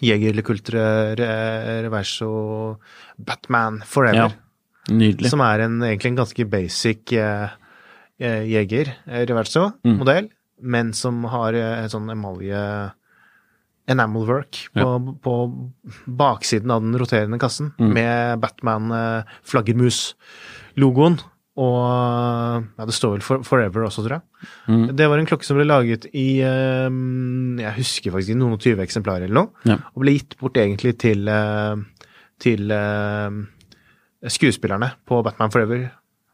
[0.00, 1.14] Jeger LeCoultre
[1.84, 2.78] Reverso
[3.18, 4.32] Batman Forever.
[4.32, 5.30] Ja, nydelig.
[5.30, 7.50] Som er en, egentlig en ganske basic eh,
[8.22, 10.34] Jeger Reverso-modell, mm.
[10.72, 12.62] men som har en sånn emalje
[13.90, 14.98] enamel work på, ja.
[15.22, 15.34] på,
[16.06, 17.92] baksiden av den roterende kassen, mm.
[17.96, 21.16] med Batman-flaggermus-logoen.
[21.60, 21.80] Og
[22.78, 24.50] ja, det står vel for, Forever også, tror jeg.
[24.72, 24.84] Mm.
[24.96, 28.84] Det var en klokke som ble laget i um, Jeg husker faktisk noen og tyve
[28.86, 29.68] eksemplarer eller noe.
[29.68, 29.76] Ja.
[29.92, 31.76] Og ble gitt bort egentlig til, uh,
[32.40, 33.42] til uh,
[34.32, 35.90] skuespillerne på Batman Forever.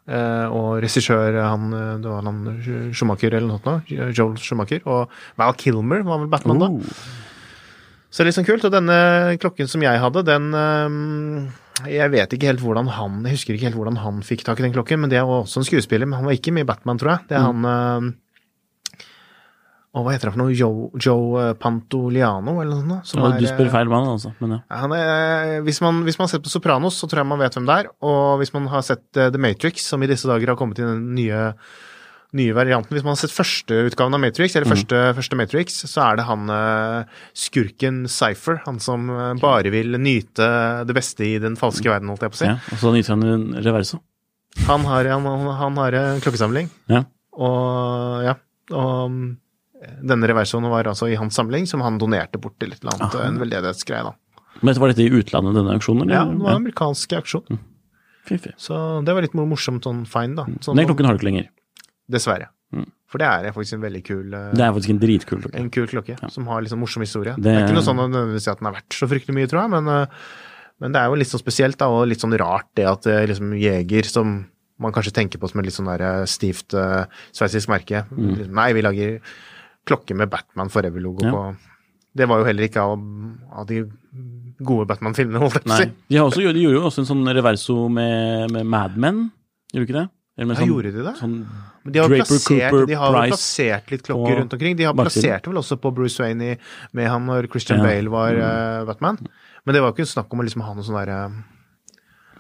[0.09, 4.81] Eh, og regissør han, eh, det var han Schumacher eller noe sånt, Joel Schumacher.
[4.89, 6.71] Og Val Kilmer var vel Batman da.
[6.73, 7.01] Oh.
[8.09, 8.65] Så det er litt sånn kult.
[8.65, 11.51] Og denne klokken som jeg hadde, den øhm,
[11.87, 14.65] Jeg vet ikke helt hvordan han Jeg husker ikke helt hvordan han fikk tak i
[14.67, 16.09] den klokken, men det var også en skuespiller.
[16.09, 17.29] Men han var ikke med i Batman, tror jeg.
[17.31, 18.09] Det er han øhm,
[19.89, 20.55] Å, hva heter han for noe?
[20.57, 23.13] Joe, Joe eh, Pantoliano, eller noe sånt?
[23.13, 24.35] som Ja, du spør eh, feil mann, altså.
[24.43, 24.63] Men ja.
[24.83, 27.57] Han er, hvis, man, hvis man har sett på Sopranos, så tror jeg man vet
[27.57, 27.93] hvem det er.
[28.05, 30.87] Og hvis man har sett eh, The Matrix, som i disse dager har kommet i
[30.87, 31.47] den nye,
[32.37, 36.03] nye varianten Hvis man har sett første utgaven av Matrix, eller første, første Matrix, så
[36.11, 38.61] er det han eh, skurken Cypher.
[38.67, 40.49] Han som eh, bare vil nyte
[40.89, 42.51] det beste i den falske verden, holdt jeg på å si.
[42.51, 42.59] ja.
[42.75, 44.03] Og så nyter han en reverso.
[44.67, 45.25] Han, har, han,
[45.63, 47.05] han har en klokkesamling, Ja.
[47.39, 48.35] og ja.
[48.77, 49.29] Og mm,
[50.11, 53.15] denne reversoen var altså i hans samling, som han donerte bort til et eller annet,
[53.15, 53.29] Aha.
[53.31, 54.17] en veldedighetsgreie, da.
[54.61, 56.11] Men var dette i utlandet, denne auksjonen?
[56.11, 57.61] Ja, det var en amerikansk auksjon.
[58.29, 58.51] Fy, fy.
[58.61, 60.45] Så det var litt morsomt sånn fine, da.
[60.65, 61.47] Sånn, Den klokken har du ikke lenger.
[62.11, 62.49] Dessverre.
[62.75, 62.85] Mm.
[63.09, 65.57] For det er faktisk en veldig kul eh, Det er faktisk en dritkul klokke.
[65.63, 67.33] en kul klokke, som har liksom morsom historie.
[67.37, 69.49] Det, Det- er ikke noe sånn at nødvendigvis at den er verdt så fryktelig mye,
[69.49, 70.07] tror jeg, men, eh,
[70.81, 73.27] men det er jo litt sånn spesielt, da, og litt sånn rart det at eh,
[73.27, 74.47] liksom Jeger, som
[74.79, 78.45] man kanskje tenker på som et litt sånn der stivt uh, sveitsisk merke mm.
[78.55, 79.17] Nei, vi lager
[79.85, 81.33] klokke med Batman Forever-logo Ja.
[81.35, 81.57] på
[82.15, 82.95] Det var jo heller ikke av,
[83.59, 83.81] av de
[84.63, 85.91] gode Batman-filmene, holdt jeg på å si.
[86.09, 89.33] De, også, de gjorde jo også en sånn reverso med, med Mad Men,
[89.75, 90.09] gjorde de ikke det?
[90.39, 91.17] Eller med Ja, gjorde de det?
[91.19, 91.37] Sånn,
[91.89, 94.75] Men de har, Draper, plassert, Cooper, de har Price plassert litt klokker rundt omkring.
[94.77, 96.57] De har plassert vel også på Bruce Wayne i,
[96.93, 97.87] med han når Christian Ja.
[97.89, 99.17] Bale var uh, Batman.
[99.65, 101.21] Men det var ikke snakk om å liksom ha noe sånn derre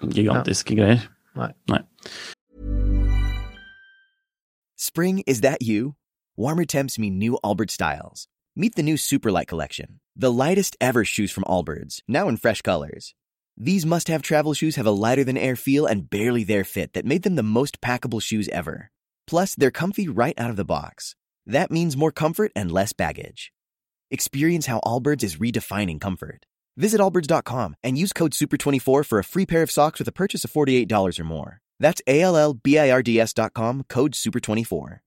[0.05, 1.09] gigantiske greier.
[1.39, 1.49] Nei.
[1.73, 1.81] Nei.
[4.77, 5.95] Spring, is that you?
[6.37, 8.29] Warmer temps mean new Albert styles.
[8.55, 13.15] Meet the new Superlight collection, the lightest ever shoes from Allbirds, now in fresh colors.
[13.57, 16.93] These must have travel shoes have a lighter than air feel and barely there fit
[16.93, 18.91] that made them the most packable shoes ever.
[19.29, 21.15] Plus, they're comfy right out of the box.
[21.47, 23.53] That means more comfort and less baggage.
[24.11, 26.47] Experience how Allbirds is redefining comfort.
[26.79, 30.45] Visit allbirds.com and use code SUPER24 for a free pair of socks with a purchase
[30.45, 31.61] of $48 or more.
[31.79, 35.01] That's A L L B I R D S.com, code SUPER24.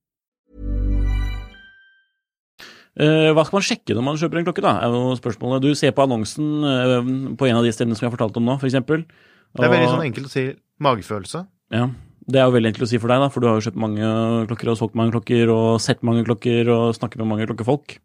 [2.92, 4.76] Uh, hva skal man sjekke når man kjøper en klokke, da?
[4.84, 5.64] er jo spørsmålet.
[5.64, 7.00] Du ser på annonsen uh,
[7.40, 8.78] på en av de stedene som jeg har fortalt om nå, f.eks.
[8.78, 10.46] Det er veldig sånn enkelt å si
[10.84, 11.46] magefølelse.
[11.72, 11.88] Ja,
[12.30, 13.82] det er jo veldig enkelt å si for deg, da, for du har jo kjøpt
[13.82, 14.08] mange
[14.50, 17.98] klokker og solgt mange klokker og sett mange klokker og snakket med mange klokkefolk.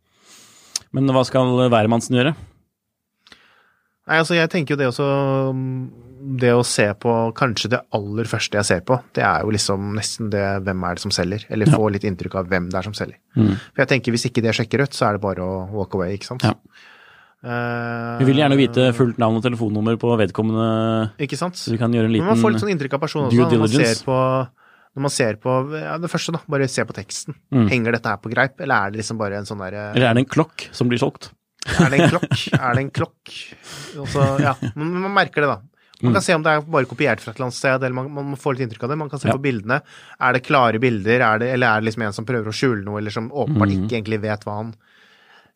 [0.97, 2.33] Men hva skal hvermannsen gjøre?
[4.07, 5.07] Nei, altså jeg tenker jo det også
[6.39, 9.97] Det å se på Kanskje det aller første jeg ser på, det er jo liksom
[9.99, 12.87] nesten det hvem er det som selger, eller få litt inntrykk av hvem det er
[12.87, 13.19] som selger.
[13.35, 13.55] Mm.
[13.59, 16.15] For jeg tenker hvis ikke det sjekker ut, så er det bare å walk away,
[16.17, 16.47] ikke sant.
[16.47, 16.55] Ja.
[17.47, 21.55] Eh, Vi vil gjerne vite fullt navn og telefonnummer på vedkommende, Ikke sant.
[21.55, 23.51] så du kan gjøre en Men liten man får litt sånn inntrykk av personen også,
[23.53, 24.19] når man ser på
[24.97, 27.35] når man ser på ja, det første, da, bare se på teksten.
[27.53, 27.67] Mm.
[27.69, 30.15] Henger dette her på greip, eller er det liksom bare en sånn derre Eller er
[30.17, 31.31] det en klokk som blir solgt?
[31.67, 32.33] Er det en klokk?
[32.65, 33.33] Er det en klokk?
[34.01, 35.61] Også, ja, man, man merker det, da.
[36.03, 38.09] Man kan se om det er bare kopiert fra et eller annet sted, eller man,
[38.33, 38.97] man får litt inntrykk av det.
[39.01, 39.37] Man kan se Ja.
[39.37, 39.79] på bildene.
[40.21, 42.85] Er det klare bilder, er det, eller er det liksom en som prøver å skjule
[42.85, 43.85] noe, eller som åpenbart Mm.
[43.89, 44.75] ikke egentlig vet hva han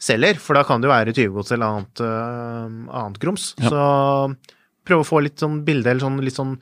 [0.01, 0.39] selger?
[0.41, 2.69] For da kan det jo være tyvegods eller annet, uh,
[3.03, 3.51] annet grums.
[3.61, 3.69] Ja.
[3.73, 3.83] Så
[4.89, 6.57] prøve å få litt sånn bilde, eller sånn litt sånn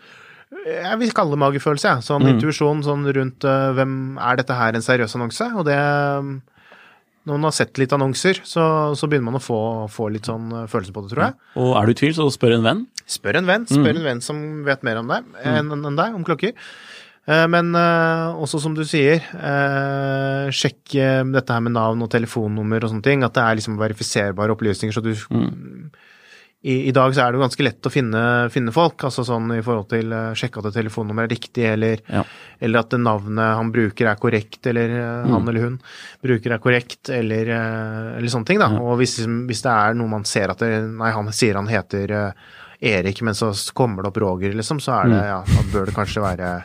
[0.68, 2.05] jeg vil kalle det magefølelse, jeg.
[2.07, 2.29] Sånn Mm.
[2.35, 5.44] intuisjon sånn rundt uh, hvem Er dette her en seriøs annonse?
[5.61, 5.77] Og det
[7.29, 9.59] Når man har sett litt annonser, så, så begynner man å få,
[9.92, 11.35] få litt sånn øh, følelse på det, tror jeg.
[11.61, 12.81] Og er du i tvil, så spør en venn.
[13.05, 13.66] Spør en venn.
[13.68, 13.74] Mm.
[13.74, 16.55] Spør en venn som vet mer om deg enn enn deg, om klokker.
[17.28, 20.96] Eh, Men eh, også som du sier, eh, sjekk
[21.34, 23.24] dette her med navn og telefonnummer og sånne ting.
[23.26, 24.94] At det er liksom verifiserbare opplysninger.
[24.96, 25.90] Så du Mm.
[26.64, 28.96] i, I dag så er det jo ganske lett å finne, finne folk.
[29.06, 32.24] Altså sånn i forhold til uh, sjekke at et telefonnummer er riktig, eller, Ja.
[32.60, 35.30] eller at det navnet han bruker er korrekt, eller eh, Mm.
[35.36, 35.80] han eller hun
[36.24, 38.70] bruker er korrekt, eller, uh, eller sånne ting, da.
[38.72, 38.80] Ja.
[38.80, 42.32] Og hvis, hvis det er noe man ser at det, Nei, han sier han heter
[42.80, 45.28] Erik, men så kommer det opp Roger, liksom, så er det, Mm.
[45.28, 46.64] ja, da bør det kanskje være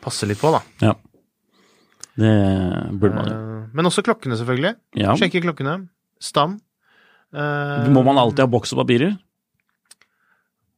[0.00, 0.60] Passe litt på, da.
[0.80, 0.94] Ja.
[2.20, 2.32] Det
[3.00, 3.40] burde man gjøre.
[3.64, 4.74] Eh, Men også klokkene, selvfølgelig.
[4.98, 5.14] Ja.
[5.20, 5.76] Sjekke klokkene.
[6.20, 6.60] Stand.
[7.32, 9.14] Eh, Må man alltid ha boks og papirer?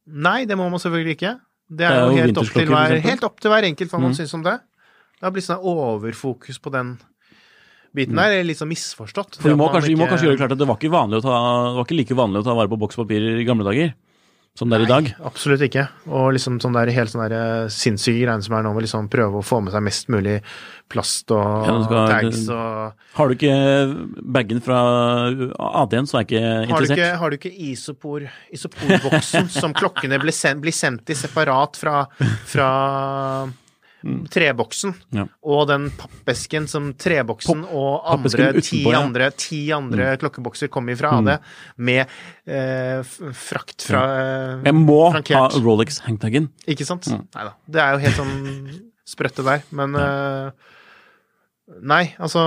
[0.05, 1.33] Nei, det må man selvfølgelig ikke.
[1.73, 3.99] Det Det er, er jo jo helt opp, hver, helt opp til hver enkelt hva
[4.03, 4.17] man Mm.
[4.19, 4.59] syns om det.
[5.19, 6.99] Det har blitt sånn overfokus på den
[7.95, 8.31] biten der.
[8.31, 9.37] eller Litt sånn misforstått.
[9.39, 9.41] Mm.
[9.41, 9.95] For vi må, kanskje, ikke...
[9.97, 10.91] vi må kanskje gjøre det klart at det var ikke,
[11.23, 11.37] ta,
[11.71, 13.93] det var ikke like vanlig å ta vare på boks og papirer i gamle dager.
[14.55, 15.07] Som det er i dag.
[15.09, 15.87] Nei, absolutt ikke.
[16.13, 19.07] Og liksom sånn der, helt sånn der eh, sinnssyke greiene som er nå, med liksom
[19.09, 20.35] prøve å få med seg mest mulig
[20.93, 23.55] plast og Ja, skal- tags og Har du ikke
[24.35, 24.77] bagen fra
[25.81, 26.97] AD-en, så er jeg ikke Har du interessert.
[26.99, 32.03] ikke, har du ikke isopor, isoporboksen som klokkene blir sendt, blir sendt i separat fra,
[32.45, 32.69] fra
[34.33, 34.93] treboksen?
[35.15, 35.25] Ja.
[35.47, 41.15] Og den pappesken som treboksen og pappesken andre, ti andre, ti andre klokkebokser kommer fra
[41.25, 41.37] det,
[41.77, 42.03] med
[42.45, 43.01] eh,
[43.37, 45.55] frakt fra eh, Jeg må frankert.
[45.55, 46.49] ha Rolex hangtagen.
[46.67, 47.07] Ikke sant?
[47.09, 47.55] Nei da.
[47.65, 48.37] Det er jo helt sånn
[49.13, 50.71] sprøtt det der, men eh,
[51.63, 52.41] Nei, altså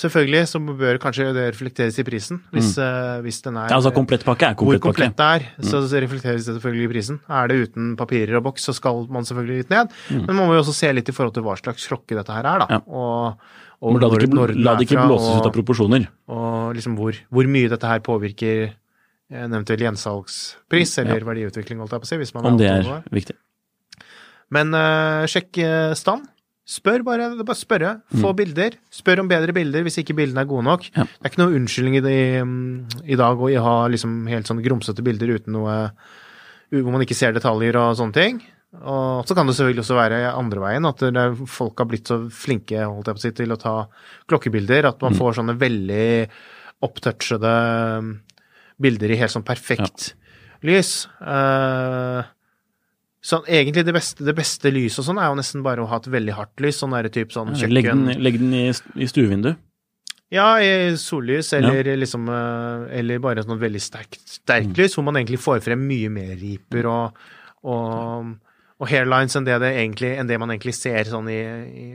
[0.00, 3.92] selvfølgelig så bør kanskje det reflekteres i prisen, hvis, eh, hvis den er Ja, altså
[3.92, 4.88] komplettpakke er komplett pakke.
[4.88, 7.18] hvor komplett det er, så så reflekteres det selvfølgelig i prisen.
[7.28, 9.92] Er det uten papirer og boks, så skal man selvfølgelig litt ned.
[10.08, 12.48] Men man må jo også se litt i forhold til hva slags klokke dette her
[12.54, 12.66] er, da.
[12.70, 12.80] Ja.
[12.88, 13.36] Og,
[13.84, 16.08] og la det ikke, la det ikke blåses ut av proporsjoner.
[16.32, 18.72] Og liksom hvor, hvor mye dette her påvirker
[19.34, 22.88] en eventuell gjensalgspris, eller verdiutvikling, holdt jeg på å si, hvis man Om det er
[23.12, 23.36] viktig.
[24.54, 26.28] Men uh, sjekk eh, stand.
[26.64, 27.26] Spør bare.
[27.34, 27.90] det er bare spørre.
[28.22, 28.78] Få bilder.
[28.90, 30.86] Spør om bedre bilder hvis ikke bildene er gode nok.
[30.88, 30.96] Mm.
[30.96, 31.04] Ja.
[31.04, 34.62] Det er ikke noe unnskyldning i, det, mm, i dag å ha liksom helt sånn
[34.64, 35.76] grumsete bilder uten noe
[36.74, 38.40] Hvor man ikke ser detaljer og sånne ting.
[38.80, 41.04] Og så kan det selvfølgelig også være andre veien, at
[41.46, 43.74] folk har blitt så flinke holdt jeg på å si, til å ta
[44.26, 45.04] klokkebilder at Mm.
[45.04, 46.08] man får sånne veldig
[46.82, 47.52] opptouchede
[48.02, 48.08] mm,
[48.82, 50.14] bilder i helt sånn perfekt
[50.66, 51.06] lys.
[51.20, 52.24] Eh,
[53.24, 55.96] så egentlig det beste, det beste lyset og sånn er jo nesten bare å ha
[55.96, 58.66] et veldig hardt lys, sånn der type sånn Legg kjøkken den, legg den i,
[59.00, 59.62] i stuevinduet.
[60.34, 65.20] Ja, i sollys, eller liksom eh, Eller bare sånn veldig sterkt, sterkt lys, hvor man
[65.20, 67.20] egentlig får frem mye mer riper og,
[67.70, 68.32] og,
[68.80, 71.38] og hairlines enn det, det egentlig, enn det man egentlig ser sånn i,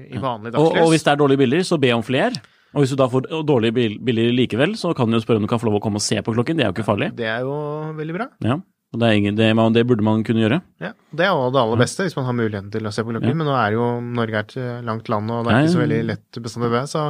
[0.07, 0.81] i, vanlig Og, dagslys.
[0.85, 2.41] og hvis det er dårlige bilder, så be om flere.
[2.69, 5.51] Og hvis du da får dårlige bilder likevel, så kan du jo spørre om du
[5.51, 6.57] kan få lov å komme og se på klokken.
[6.57, 7.13] Det er jo ikke farlig.
[7.17, 7.55] Det er jo
[7.97, 8.29] veldig bra.
[8.45, 8.59] Ja.
[8.89, 10.61] Og det, ingen, det, man- det burde man kunne gjøre.
[10.81, 13.11] Ja, Det er jo det aller beste, hvis man har muligheten til å se på
[13.13, 13.29] klokken.
[13.29, 13.37] Ja.
[13.37, 15.83] Men nå er jo Norge er et eh, langt land, og det er ikke så
[15.83, 16.81] veldig lett bestandig det.
[16.89, 17.03] Så.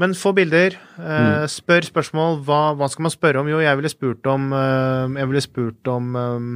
[0.00, 0.78] Men få bilder.
[0.96, 2.38] Eh, spør spørsmål.
[2.48, 3.50] Hva, hva skal man spørre om?
[3.52, 6.46] Jo, jeg ville spurt om eh, Jeg ville spurt om eh,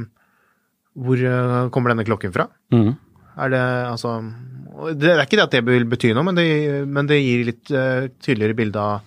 [1.05, 1.21] Hvor
[1.75, 2.47] kommer denne klokken fra?
[2.73, 2.95] Mm.
[3.37, 3.61] Er det
[3.91, 4.15] altså
[4.97, 6.47] Det er ikke det at det vil bety noe, men det,
[6.87, 9.01] men det gir litt tydeligere bilde av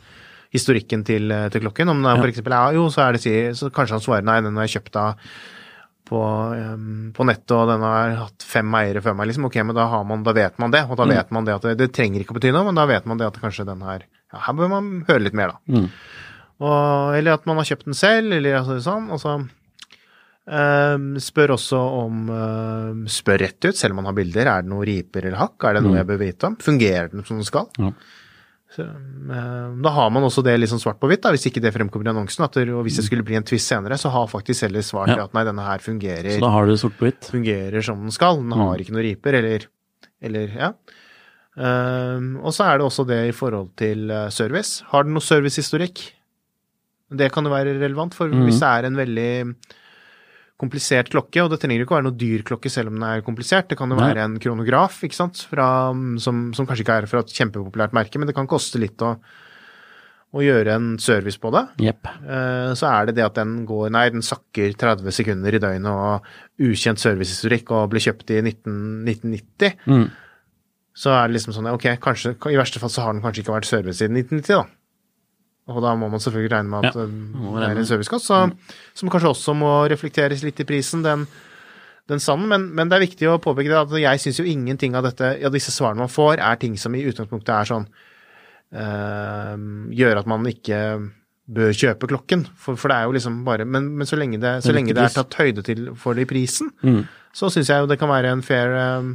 [0.54, 1.88] historikken til, eh, til klokken.
[1.92, 2.26] Om den Ja.
[2.30, 3.22] eksempel er jo, så er det
[3.56, 5.16] så kanskje han svarer nei, den har jeg kjøpt av
[6.08, 6.16] på,
[6.56, 9.44] um, på nettet, og den har hatt fem eiere før meg, liksom.
[9.44, 11.10] Ok, men da, har man, da vet man det, og da Mm.
[11.16, 13.18] vet man det at det, det trenger ikke å bety noe, men da vet man
[13.18, 15.58] det at kanskje den her Ja, her bør man høre litt mer, da.
[15.68, 15.90] Mm.
[16.60, 19.10] Og, eller at man har kjøpt den selv, eller altså, sånn.
[19.12, 19.48] Og så
[20.48, 24.46] ehm, spør også om um, Spør rett ut, selv om man har bilder.
[24.48, 25.64] Er det noe riper eller hakk?
[25.68, 26.56] Er det noe jeg bør vite om?
[26.56, 27.68] Fungerer den som den skal?
[27.78, 27.92] Ja.
[28.78, 31.72] Så, ehm, da har man også det liksom svart på hvitt, da, hvis ikke det
[31.74, 32.44] fremkommer i annonsen.
[32.46, 35.10] At det, og hvis det skulle bli en twist senere, så har faktisk selger svart
[35.10, 35.24] Ja.
[35.24, 37.26] at nei, denne her fungerer Så da har du det sort på hvitt.
[37.32, 38.36] fungerer som den skal.
[38.38, 38.80] Den har Mm.
[38.84, 39.66] ikke noen riper, eller,
[40.22, 40.72] eller ja.
[41.58, 44.84] Um, og så er det også det i forhold til eh, service.
[44.92, 46.12] Har den noe servicehistorikk?
[47.10, 48.44] Det kan jo være relevant, for mm.
[48.46, 49.56] hvis det er en veldig
[50.58, 53.26] komplisert klokke, og det trenger ikke å være noe dyr klokke selv om den er
[53.26, 55.68] komplisert, det kan jo være en kronograf, ikke sant, fra,
[56.22, 59.12] som, som kanskje ikke er fra et kjempepopulært merke, men det kan koste litt å,
[60.34, 61.62] å gjøre en service på det.
[61.86, 62.10] Jepp.
[62.26, 65.92] Eh, så er det det at den går Nei, den sakker 30 sekunder i døgnet
[65.94, 68.74] og ukjent servicehistorikk og ble kjøpt i 19,
[69.06, 69.78] 1990.
[69.86, 70.08] Mm.
[70.98, 73.54] Så er det liksom sånn Ok, kanskje, i verste fall så har den kanskje ikke
[73.54, 74.77] vært service siden 1990, da.
[75.68, 78.72] Og da må man selvfølgelig regne med at Ja, eh, det er en servicekasse, så,
[78.96, 81.26] som kanskje også må reflekteres litt i prisen, den,
[82.08, 82.48] den sanden.
[82.48, 85.34] Men, men det er viktig å påpeke det at jeg syns jo ingenting av dette,
[85.42, 87.86] ja, disse svarene man får, er ting som i utgangspunktet er sånn
[88.72, 89.54] øh,
[89.98, 90.80] Gjør at man ikke
[91.48, 92.46] bør kjøpe klokken.
[92.56, 95.04] For, for det er jo liksom bare Men, men så, lenge det, så lenge det
[95.04, 97.02] er tatt høyde til for det i prisen, mm.
[97.36, 99.12] så syns jeg jo det kan være en fair, eh,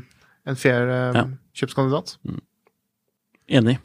[0.50, 1.28] en fair Ja.
[1.54, 2.18] kjøpskandidat.
[3.50, 3.78] Enig.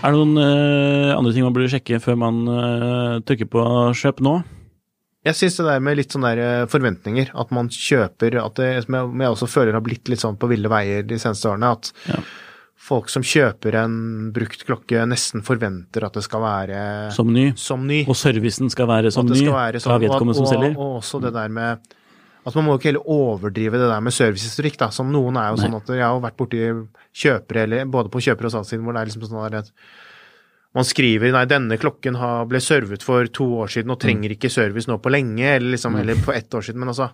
[0.00, 3.64] Er det noen uh, andre ting man burde sjekke før man uh, trykker på
[4.00, 4.38] kjøp nå?
[5.28, 8.68] Jeg syns det der med litt sånne der eh, forventninger, at man kjøper at det,
[8.86, 11.74] Som jeg, jeg også føler har blitt litt sånn på ville veier de seneste årene,
[11.76, 12.22] at Ja.
[12.80, 13.98] folk som kjøper en
[14.32, 16.80] brukt klokke, nesten forventer at det skal være
[17.12, 17.50] Som ny.
[17.52, 18.06] som ny.
[18.08, 21.52] Og servicen skal være som ny skal være sånn, og, og, og også det der
[21.52, 21.92] med
[22.50, 24.78] at man må jo ikke heller overdrive det der med servicehistorikk.
[24.80, 25.64] da, som Noen er jo Nei.
[25.64, 26.62] sånn at jeg har vært borti
[27.22, 29.72] kjøpere, eller både på kjøper- og salgssiden, hvor det er liksom sånn at
[30.74, 32.14] man skriver nei, denne klokken
[32.48, 35.96] ble servet for to år siden og trenger ikke service nå på lenge, eller liksom,
[35.98, 37.10] eller på ett år siden, men altså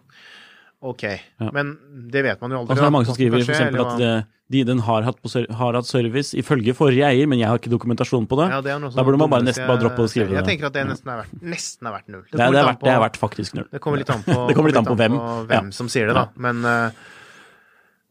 [0.82, 1.02] Ok,
[1.40, 1.50] Ja.
[1.52, 1.78] men
[2.12, 2.70] det vet man jo aldri.
[2.76, 5.16] Altså, det er mange som skriver eksempel at hva- det, de, den har hatt,
[5.58, 8.50] har hatt service ifølge forrige eier, men jeg har ikke dokumentasjon på det.
[8.52, 10.50] Ja, det Da sånn burde man bare nesten bare droppe å skrive skrive Jeg det.
[10.52, 12.22] tenker at det nesten er verdt, nesten er verdt null.
[12.30, 13.66] Det, er, det, er litt verdt, det er faktisk null.
[13.72, 15.18] Det kommer litt an på, Det kommer litt an på hvem.
[15.48, 15.70] hvem Ja.
[15.72, 16.28] som sier det, da.
[16.36, 16.90] Men uh,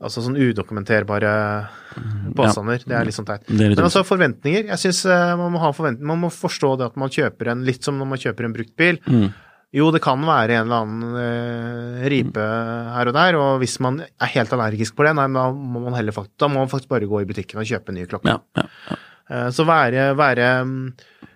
[0.01, 1.32] altså sånn udokumenterbare
[2.36, 3.47] påstander, det er litt sånn teit.
[3.49, 4.67] Litt Men altså forventninger.
[4.73, 5.06] Jeg syns
[5.39, 6.06] man må ha forventninger.
[6.12, 8.75] Man må forstå det at man kjøper en litt som når man kjøper en brukt
[8.75, 8.99] bil.
[9.08, 9.30] Mm.
[9.73, 12.39] Jo, det kan være en eller annen eh, ripe
[12.95, 15.93] her og der, og hvis man er helt allergisk på det, nei, da må man
[15.97, 18.30] heller faktisk, da må man faktisk bare gå i butikken og kjøpe en ny klokke.
[18.30, 18.95] Ja, ja, ja.
[19.30, 20.93] Eh, Så være, være mm,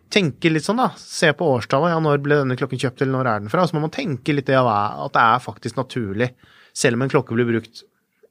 [0.09, 0.87] Tenke litt sånn, da.
[0.97, 1.91] Se på årstallet.
[1.93, 3.61] Ja, når ble denne klokken kjøpt, eller når er den fra?
[3.69, 6.31] Så må man tenke litt det at det er faktisk naturlig.
[6.73, 7.83] Selv om en klokke blir brukt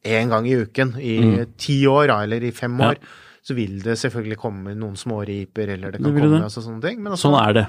[0.02, 2.82] én gang i uken i ti år, eller i fem Mm.
[2.88, 2.98] År,
[3.46, 6.44] så vil det selvfølgelig komme noen småriper, eller det Det kan det komme det.
[6.48, 6.98] altså, sånne ting.
[7.00, 7.66] Men altså, Sånn er det.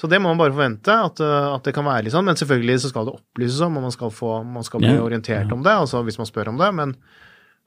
[0.00, 2.24] Så det må man bare forvente, at, uh, at det kan være litt sånn.
[2.24, 5.02] Men selvfølgelig så skal det opplyses om, og man skal, få, man skal bli Ja.
[5.04, 6.70] orientert om det, altså hvis man spør om det.
[6.74, 6.94] Men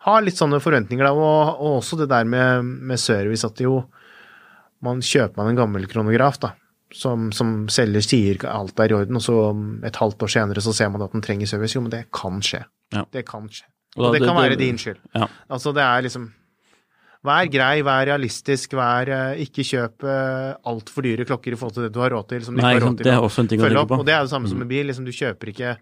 [0.08, 1.14] ha litt sånne forventninger, da.
[1.14, 3.84] Og, og også det der med, med service, at jo
[4.84, 6.50] man Kjøper man en gammel kronograf, da,
[6.94, 10.62] som, som selger sier alt er i orden, og så um, et halvt år senere
[10.66, 11.78] så ser man at den trenger service.
[11.78, 12.66] Jo, men det kan skje.
[12.94, 13.06] Ja.
[13.14, 13.64] Det kan skje.
[13.96, 15.00] Og Og, det, det kan være det- din skyld.
[15.16, 15.28] Ja.
[15.50, 16.32] Altså, det er liksom
[17.24, 21.86] Vær grei, vær realistisk, vær eh, Ikke kjøp uh, altfor dyre klokker i forhold til
[21.88, 22.44] det du har råd til.
[22.44, 23.96] Som du Nei, ikke har råd til det er også en ting å tenke på.
[23.96, 24.04] Mm.
[24.04, 24.90] Og det er det samme som med bil.
[24.92, 25.76] Liksom, du kjøper ikke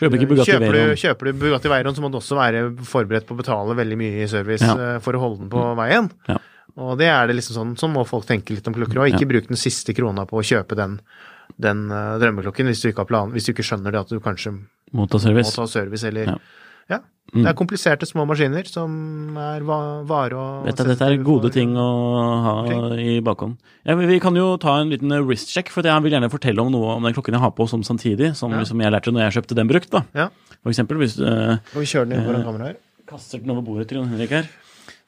[0.00, 3.26] Kjøper ikke Bugatti kjøper, du, kjøper du Bugatti Veyron, så må du også være forberedt
[3.28, 4.76] på å betale veldig mye i service Ja.
[4.94, 6.08] eh, for å holde den på veien.
[6.30, 6.38] Ja.
[6.80, 9.12] Og det er det liksom sånn, sånn må folk tenke litt om klokker òg.
[9.12, 9.32] Ikke Ja.
[9.34, 10.98] bruk den siste krona på å kjøpe den,
[11.60, 15.04] den eh, drømmeklokken hvis du, plan, hvis du ikke skjønner det at du kanskje må
[15.04, 15.54] Motorservice.
[15.54, 16.38] ta service eller Ja.
[16.90, 16.98] Ja.
[17.32, 17.44] Mm.
[17.44, 21.48] Det er kompliserte små maskiner som er va vare og Vet du, dette er gode
[21.54, 21.86] ting å
[22.44, 22.98] ha Flink.
[23.00, 23.56] i bakhånd.
[23.88, 26.70] Ja, vi kan jo ta en liten wrist check, for jeg vil gjerne fortelle om
[26.74, 28.64] noe om den klokken jeg har på som samtidig, som, Ja.
[28.68, 29.88] som jeg lærte når jeg kjøpte den brukt.
[29.90, 30.02] da.
[30.14, 30.28] Ja.
[30.62, 32.76] For eksempel hvis du eh, Skal vi kjøre den inn foran kameraet her?
[33.08, 34.48] kaster den over bordet til Jon Henrik her,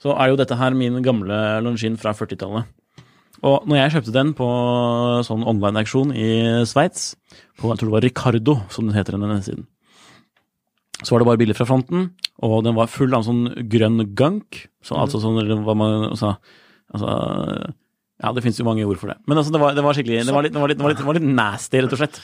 [0.03, 2.65] så er jo dette her min gamle Longines fra 40-tallet.
[3.45, 4.49] Og når jeg kjøpte den på
[5.25, 7.15] sånn online-auksjon i Sveits,
[7.61, 9.67] på jeg tror det var Ricardo, som den heter den nettsiden,
[11.03, 12.11] så var det bare bilder fra fronten,
[12.45, 14.67] og den var full av sånn grønn gunk.
[14.85, 16.37] Så, Altså sånn hva man sa
[16.93, 17.11] altså
[18.23, 19.19] Ja, det fins jo mange ord for det.
[19.27, 20.93] Men altså, det var, det var skikkelig det var, litt, det, var litt, det, var
[20.95, 22.21] litt, det var litt nasty, rett og slett.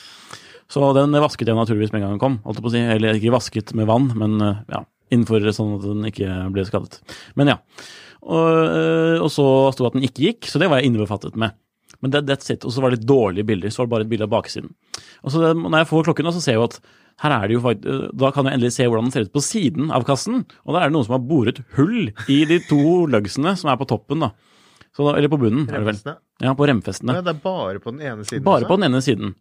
[0.70, 2.38] Så den vasket jeg naturligvis med en gang den kom.
[2.44, 2.82] Holdt jeg på å si.
[2.94, 4.38] Eller ikke vasket med vann, men
[4.70, 7.00] ja, innenfor sånn at den ikke ble skadet.
[7.38, 7.58] Men ja.
[8.20, 11.56] Og, eh, og så sto at den ikke gikk, så det var jeg innbefattet med.
[12.02, 12.64] Men det, that's it.
[12.64, 13.68] Og så var det litt dårlige bilder.
[13.72, 14.72] Så var det bare et bilde av baksiden.
[15.24, 16.78] Og så det, når jeg får klokken, så ser jeg jo at
[17.20, 19.32] her er det jo fakt- eh, Da kan jeg endelig se hvordan den ser ut
[19.34, 20.46] på siden av kassen.
[20.64, 23.76] Og da er det noen som har boret hull i de to lugsene som er
[23.76, 24.30] på toppen, da.
[24.96, 25.84] Så da eller på bunnen, er.
[25.84, 26.16] Remfestene.
[26.42, 27.14] Ja, på remfestene.
[27.14, 28.42] Ja, det er bare på den ene siden.
[28.42, 28.70] Bare også.
[28.72, 29.34] på den ene siden.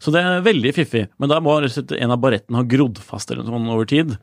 [0.00, 1.08] Så det er veldig fiffig.
[1.18, 4.14] Men da må en av barettene ha grodd fast eller noe sånt over tid.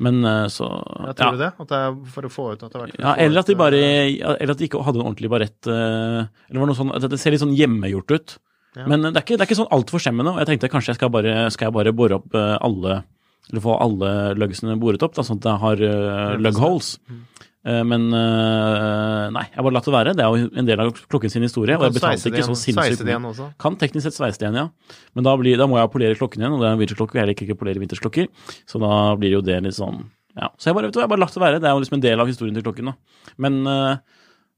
[0.00, 0.66] Men eh, så
[1.06, 1.50] Ja, tror du det?
[1.60, 3.56] At det er for å få ut at det har vært Ja, eller at de
[3.58, 7.18] bare Eller at de ikke hadde en ordentlig barett eh, Eller var noe sånn det
[7.20, 8.36] ser litt sånn hjemmegjort ut.
[8.78, 8.84] Ja.
[8.86, 10.34] Men det er ikke, det er ikke sånn altfor skjemmende.
[10.34, 13.00] Og jeg tenkte kanskje jeg skal bare, skal jeg bare bore opp eh, alle
[13.50, 16.92] Eller få alle løggsene boret opp, da, sånn at jeg har uh, lug holes.
[17.10, 17.24] Mm.
[17.66, 20.14] Eh, men eh, nei, jeg bare latt det være.
[20.16, 21.76] Det er jo en del av klokken sin historie.
[21.76, 23.50] Og jeg betalte ikke så sinnssykt mye.
[23.60, 24.96] Kan teknisk sett sveise det igjen, ja.
[25.16, 27.20] Men da, blir, da må jeg polere klokken igjen, og det er en vinterklokke.
[27.20, 28.30] Jeg liker ikke å polere vintersklokker,
[28.70, 30.06] så da blir jo det litt sånn
[30.38, 30.46] Ja.
[30.56, 31.60] Så jeg bare, vet du, jeg bare latt det være.
[31.60, 33.32] Det er jo liksom en del av historien til klokken, da.
[33.36, 33.96] Men eh,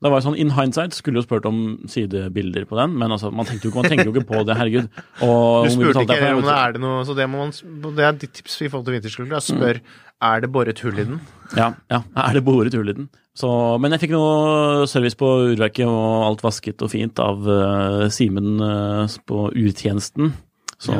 [0.02, 1.58] det var jo sånn, in hindsight skulle jo spurt om
[1.90, 4.56] sidebilder på den, men altså, man, tenkte jo, ikke- man tenker jo ikke på det,
[4.58, 4.88] herregud.
[5.22, 6.54] Og Du spurte ikke om det?
[6.58, 7.52] er det noe Så det, må man,
[7.96, 9.38] det er ditt tips i forhold til vintersklokker.
[9.46, 9.80] Spør Spør
[10.22, 11.20] er det boret hull i den.
[11.58, 13.08] Ja, ja, er det boret hull i den?
[13.36, 13.48] Så,
[13.80, 18.60] men jeg fikk noe service på urverket og alt vasket og fint av uh, Simen
[18.60, 20.34] uh, på urtjenesten.
[20.82, 20.96] Så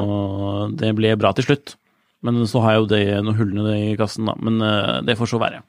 [0.79, 1.77] det ble bra til slutt.
[2.23, 4.37] Men så har jeg jo det, noen hullene i kassen, da.
[4.39, 5.61] Men uh, det får så være.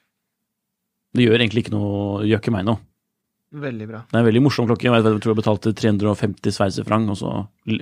[1.14, 2.82] Det gjør egentlig ikke noe, gjør ikke meg noe.
[3.54, 4.02] Veldig bra.
[4.10, 4.88] Det er en veldig morsom klokke.
[4.88, 7.34] Jeg, vet, jeg tror jeg betalte 350 sveitserfranc, og så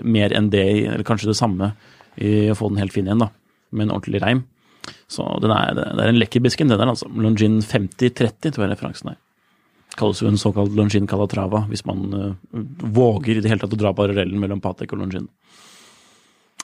[0.03, 1.71] mer enn det, eller kanskje det samme,
[2.19, 3.29] i å få den helt fin igjen, da.
[3.71, 4.43] Med en ordentlig reim.
[5.11, 7.09] Så den er, det er en lekker bisken, den der, altså.
[7.11, 9.19] Longin 5030, tror jeg referansen er.
[9.99, 12.59] Kalles jo en såkalt Longin Calatrava, hvis man uh,
[12.95, 15.27] våger i det hele tatt å dra parallellen mellom Patek og Longin.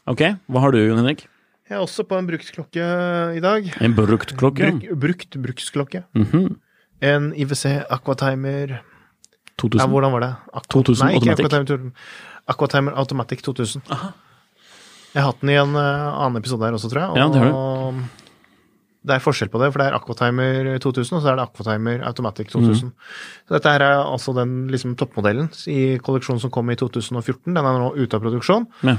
[0.08, 1.26] Ok, hva har du, Jon Henrik?
[1.68, 2.86] Jeg er også på en bruktklokke
[3.36, 3.66] i dag.
[3.84, 4.70] En brukt klokke?
[4.78, 6.06] Bruk, brukt bruksklokke.
[6.16, 6.56] Mhm.
[7.04, 8.80] En IWC Aquatimer Ja,
[9.62, 9.90] 2000?
[9.92, 10.30] hvordan var det?
[10.54, 11.46] Aqu 2000 Nei, ikke Automatic.
[11.46, 11.92] Aquatimer,
[12.48, 13.84] Aquatimer Automatic 2000.
[15.18, 17.18] Jeg har hatt den i en eh, annen episode her også, tror jeg.
[17.18, 18.02] Ja, det har du.
[19.08, 22.02] Det er forskjell på det, for det er Aquatimer 2000, og så er det Aquatimer
[22.10, 22.90] Automatic 2000.
[23.48, 27.54] Så dette her er altså den liksom, toppmodellen i kolleksjonen som kom i 2014.
[27.56, 28.68] Den er nå ute av produksjon.
[28.84, 28.98] Ja.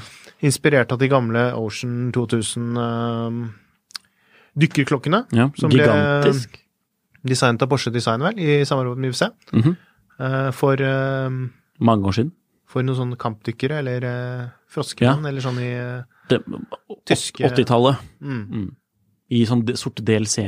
[0.48, 3.42] Inspirert av de gamle Ocean 2000 eh,
[4.64, 5.26] dykkerklokkene.
[5.36, 6.56] Ja, som ble gigantisk.
[7.28, 9.30] designet av Porsche Design, vel, i samarbeid med IWC.
[9.52, 9.76] Mm -hmm.
[10.24, 12.32] uh, for, uh, Mange år siden.
[12.68, 16.36] For noen sånne kampdykkere, eller uh, froskemenn, eller sånn i uh,
[17.08, 18.02] Tyske- 80-tallet.
[18.20, 18.42] mm.
[18.52, 18.68] Mm.
[19.32, 20.42] I sånn de- sorte DLC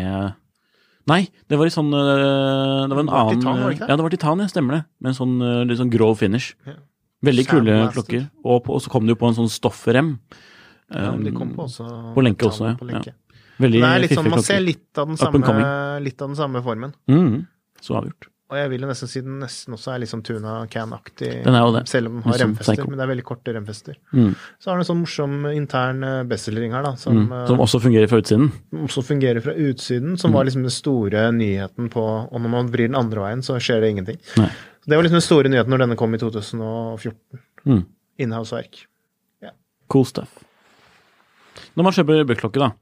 [1.11, 3.77] Nei, det var i sånn uh, Det var en Det var annen titan, var det
[3.77, 3.91] ikke det?
[3.91, 4.83] Ja, det var titan, ja, stemmer det.
[5.01, 5.35] Med en sånn
[5.69, 6.53] litt sånn grov finish.
[6.69, 6.77] Ja.
[7.25, 8.23] Veldig kule klokker.
[8.45, 10.15] Og, på, og så kom det jo på en sånn stoffrem.
[10.91, 11.87] Ja, men de kom Um, på også.
[12.17, 12.77] på lenke også, ja.
[12.81, 13.13] På lenke.
[13.61, 16.95] Veldig litt sånn, fiffige man ser litt av, den samme, litt av den samme formen.
[17.13, 17.47] Mm,
[17.85, 18.29] så avgjort.
[18.51, 21.29] Og jeg vil jo nesten si den nesten også er litt sånn Tuna Can-aktig.
[21.87, 23.95] Selv om den har sånn remfester, men det er veldig korte remfester.
[24.11, 24.33] Mm.
[24.59, 27.47] Så har den en sånn morsom intern eh, bestselgering her, da, som, Mm.
[27.47, 28.51] Som eh, også fungerer fra utsiden.
[28.75, 30.19] også fungerer fra utsiden, Mm.
[30.19, 33.55] som var liksom den store nyheten på Og når man vrir den andre veien, så
[33.63, 34.19] skjer det ingenting.
[34.37, 34.49] Nei.
[34.83, 37.15] Så det var liksom den store nyheten når denne kom i 2014.
[37.67, 37.87] Mm.
[38.19, 38.87] Inhouse-verk.
[39.91, 40.39] Cool stuff.
[41.77, 42.73] Når man kjøper bøkklokke da.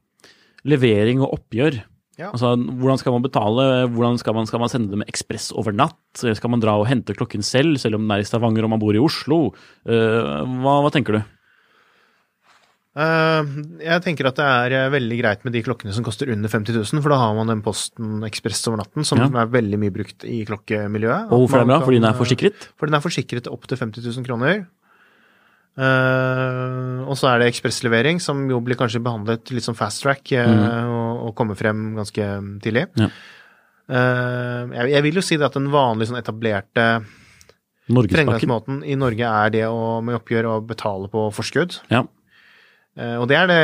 [0.64, 1.82] Levering og oppgjør.
[2.18, 2.32] Ja.
[2.34, 3.64] Altså, hvordan skal man betale?
[3.94, 5.98] Hvordan skal man, skal man sende det med ekspress over natt?
[6.24, 8.72] Eller Skal man dra og hente klokken selv, selv om den er i Stavanger og
[8.74, 9.52] man bor i Oslo?
[9.86, 11.20] Uh, hva, hva tenker du?
[12.98, 13.46] Uh,
[13.84, 16.74] jeg tenker at det er eh, veldig greit med de klokkene som koster under 50
[16.80, 19.28] 000, for da har man den Posten Ekspress over natten, som Ja.
[19.44, 21.30] er veldig mye brukt i klokkemiljøet.
[21.30, 21.78] Og hvorfor er det bra?
[21.78, 22.66] Kan, Fordi den er forsikret?
[22.74, 24.66] Fordi den er forsikret opp til 50 000 kroner.
[25.78, 30.32] Eh, og så er det ekspresslevering, som jo blir kanskje behandlet litt som fast track
[30.32, 30.48] eh,
[30.88, 32.28] og, og kommer frem ganske
[32.64, 32.88] tidlig.
[32.96, 33.04] Mm.
[33.06, 33.10] Ja.
[33.88, 36.82] Uh, jeg, jeg vil jo si det at den vanlige sånn etablerte
[37.88, 41.78] fremgangsmåten i Norge er det å med oppgjør å betale på forskudd.
[41.88, 42.02] Ja.
[42.98, 43.56] Og det er det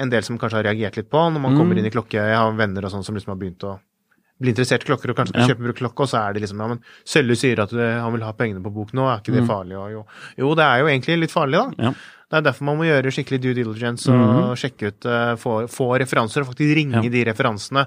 [0.00, 1.58] en del som kanskje har reagert litt på når man Mm.
[1.58, 2.22] kommer inn i klokke.
[2.22, 3.74] Jeg har venner og sånn som liksom har begynt å
[4.40, 5.54] bli interessert i klokker og kanskje skal Ja.
[5.54, 8.22] kjøpe klokke, og så er det liksom ja, men Sølve sier at det, han vil
[8.22, 9.48] ha pengene på bok nå, er ikke det Mm.
[9.48, 9.76] farlig?
[9.78, 10.06] Og jo,
[10.38, 11.84] jo, det er jo egentlig litt farlig, da.
[11.84, 11.90] Ja.
[12.30, 14.56] Det er derfor man må gjøre skikkelig due diligence og Mhm.
[14.56, 17.08] sjekke ut, eh, få, få referanser og faktisk ringe Ja.
[17.10, 17.86] de referansene.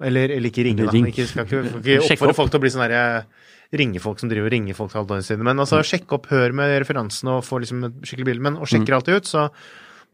[0.00, 0.90] Eller, eller ikke ringe, da.
[0.92, 2.36] Ikke, skal ikke, ikke oppfordre opp.
[2.36, 3.24] folk til å bli sånn
[3.72, 5.44] ringe folk som driver og ringer folk til halvdagen siden.
[5.44, 8.40] Men altså, sjekke sjekk opp, hør med referansene og få liksom et skikkelig bilde.
[8.42, 9.50] Men og sjekker alltid ut, så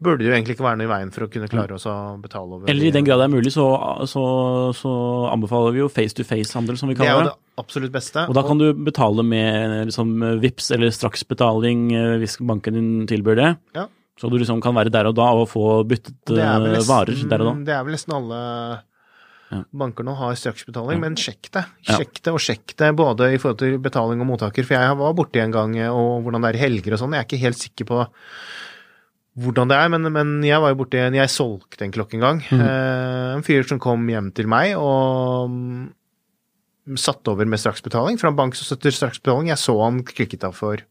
[0.01, 1.93] burde det jo egentlig ikke være noe i veien for å kunne klare oss å
[2.23, 3.65] betale over Eller i den grad det er mulig, så,
[4.07, 4.23] så,
[4.77, 4.91] så
[5.33, 7.37] anbefaler vi jo face to face-handel, som vi kaller Det er jo det.
[7.63, 8.23] absolutt beste.
[8.31, 13.35] Og da kan du betale med liksom, VIPs eller straksbetaling eh, hvis banken din tilbyr
[13.41, 13.49] det.
[13.75, 13.87] Ja.
[14.19, 16.37] Så du liksom kan være der og da og få byttet eh,
[16.69, 17.57] nesten- varer der og da.
[17.67, 18.39] Det er vel nesten alle
[19.49, 19.63] Ja.
[19.73, 21.01] banker nå har straksbetaling, Ja.
[21.01, 21.63] men sjekk det.
[21.87, 24.63] Sjekk det, og sjekk det både i forhold til betaling og mottaker.
[24.63, 27.15] For jeg var borti en gang, eh, og hvordan det er i helger og sånn.
[27.17, 28.03] Jeg er ikke helt sikker på
[29.39, 32.23] hvordan det er, men, men jeg var jo borti en Jeg solgte en klokke en
[32.25, 32.41] gang.
[32.49, 32.61] Mm.
[32.65, 38.31] Eh, en fyr som kom hjem til meg og mm, satte over med straksbetaling fra
[38.31, 39.51] en bank som støtter straksbetaling.
[39.51, 40.81] Jeg så han klikket av for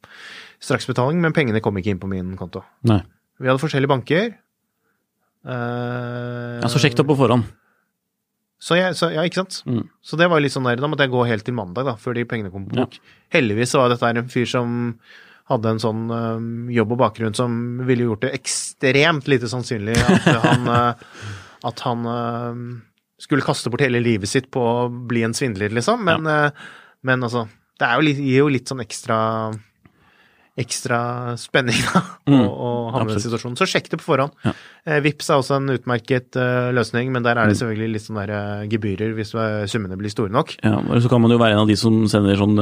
[0.65, 2.65] straksbetaling, men pengene kom ikke inn på min konto.
[2.89, 3.01] Nei.
[3.39, 4.33] Vi hadde forskjellige banker.
[5.47, 7.47] Eh, Ja, så sjekk det opp på forhånd.
[8.59, 9.61] så jeg, så, ja, ikke sant?
[9.71, 9.85] Mm.
[10.03, 12.17] Så det var litt sånn der, da måtte jeg gå helt til mandag, da, før
[12.19, 12.99] de pengene kom på bok.
[13.35, 14.73] Heldigvis var dette en fyr som
[15.49, 17.53] hadde en sånn uh, jobb og bakgrunn som
[17.89, 21.23] ville gjort det ekstremt lite sannsynlig at han, uh,
[21.71, 22.61] at han uh,
[23.19, 26.05] skulle kaste bort hele livet sitt på å bli en svindler, liksom.
[26.07, 26.51] Men, øh,
[27.07, 27.47] men altså,
[27.79, 29.19] det jo litt, gir jo litt sånn ekstra
[30.59, 30.99] ekstra
[31.39, 33.57] spenning da, å, og, å havne i situasjonen.
[33.59, 34.35] Så sjekk det på forhånd.
[34.45, 34.55] Ja.
[34.89, 38.25] Eh, Vips er også en utmerket uh, løsning, men der er det selvfølgelig litt sånne
[38.27, 40.57] der, uh, gebyrer hvis uh, summene blir store nok.
[40.65, 42.59] Ja, og så kan man jo være en av de som sender sånn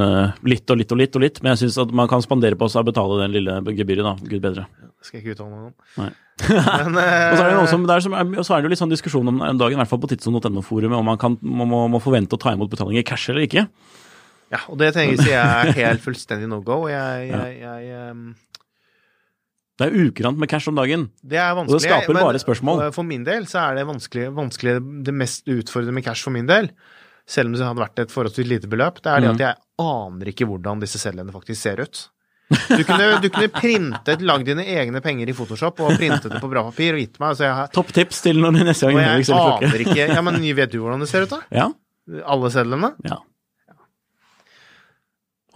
[0.47, 2.69] litt og litt og litt og litt, men jeg syns at man kan spandere på
[2.73, 4.15] seg å betale den lille gebyret, da.
[4.27, 4.69] Gud bedre.
[4.97, 5.75] Det skal jeg ikke uttale meg om.
[6.03, 6.13] Nei.
[6.47, 6.99] Men,
[7.33, 8.93] Og så er det noe som, er, er, og så er det jo litt sånn
[8.93, 12.37] diskusjon om dagen, i hvert fall på tidsson.no-forumet, om man kan, man må, må forvente
[12.37, 13.65] å ta imot betaling i cash eller ikke.
[14.53, 16.85] Ja, og det tenker jeg er helt fullstendig no go.
[16.91, 18.27] Jeg, jeg, jeg, um...
[19.77, 21.09] Det er ukurant med cash om dagen.
[21.21, 21.75] det er vanskelig.
[21.75, 22.85] Og det skaper bare spørsmål.
[22.97, 26.49] For, min del så er det vanskelig, vanskelig Det mest utfordrende med cash for min
[26.49, 26.71] del,
[27.29, 29.35] selv om det hadde vært et forholdsvis lite beløp, det er det Mm.
[29.35, 32.07] at jeg aner ikke hvordan disse sedlene faktisk ser ut.
[32.47, 36.49] Du kunne, du kunne printet, lagd dine egne penger i Photoshop og printet det på
[36.49, 37.35] bra papir og gitt meg.
[37.35, 40.79] Altså jeg, Topptips til du neste gang og jeg aner ikke Ja, men vet du
[40.85, 41.43] hvordan det ser ut, da?
[41.51, 41.67] Ja,
[42.25, 42.95] Alle sedlene?
[43.05, 43.19] ja.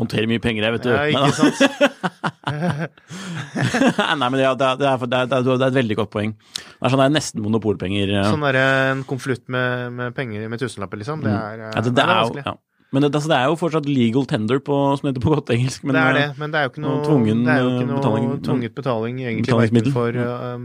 [0.00, 0.90] Håndterer mye penger, jeg, vet du.
[0.90, 1.60] Ja, ikke sant?
[4.20, 6.12] Nei, men det er, det, er, det, er, det, er, det er et veldig godt
[6.14, 6.32] poeng.
[6.56, 8.14] Det er sånn det er nesten monopolpenger.
[8.22, 11.24] Sånn Sånn derre en konvolutt med, med penger med tusenlapper, liksom.
[11.26, 11.72] Det er, Mm.
[11.74, 12.44] Ja, det, det er vanskelig.
[12.46, 12.56] ja.
[12.90, 15.50] Men det, altså, det er jo fortsatt legal tender, på, som det heter på godt
[15.54, 15.84] engelsk.
[15.86, 17.68] Men, det er det, eh, men det er jo ikke noe tvungen, det er jo
[17.68, 20.64] eh, ikke noe betaling, tvunget betaling, egentlig, for um,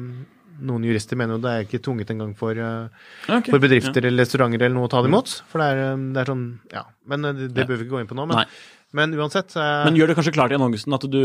[0.65, 2.87] noen jurister mener jo det er ikke tvunget engang for, uh,
[3.27, 5.35] okay, for bedrifter eller restauranter eller noe å ta det imot.
[5.51, 6.83] For det er, eh, det er sånn Ja.
[7.11, 7.69] Men eh, det, det Ja.
[7.69, 8.25] bør vi ikke gå inn på nå.
[8.31, 8.47] Men, Nei.
[8.95, 11.19] Men uansett Men gjør det kanskje klart i annonsen at du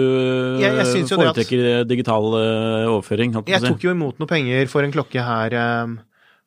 [0.61, 3.33] Jeg- jeg foretrekker at- digital eh, overføring?
[3.47, 5.97] Jeg tok jo imot noe penger for en klokke her, eh,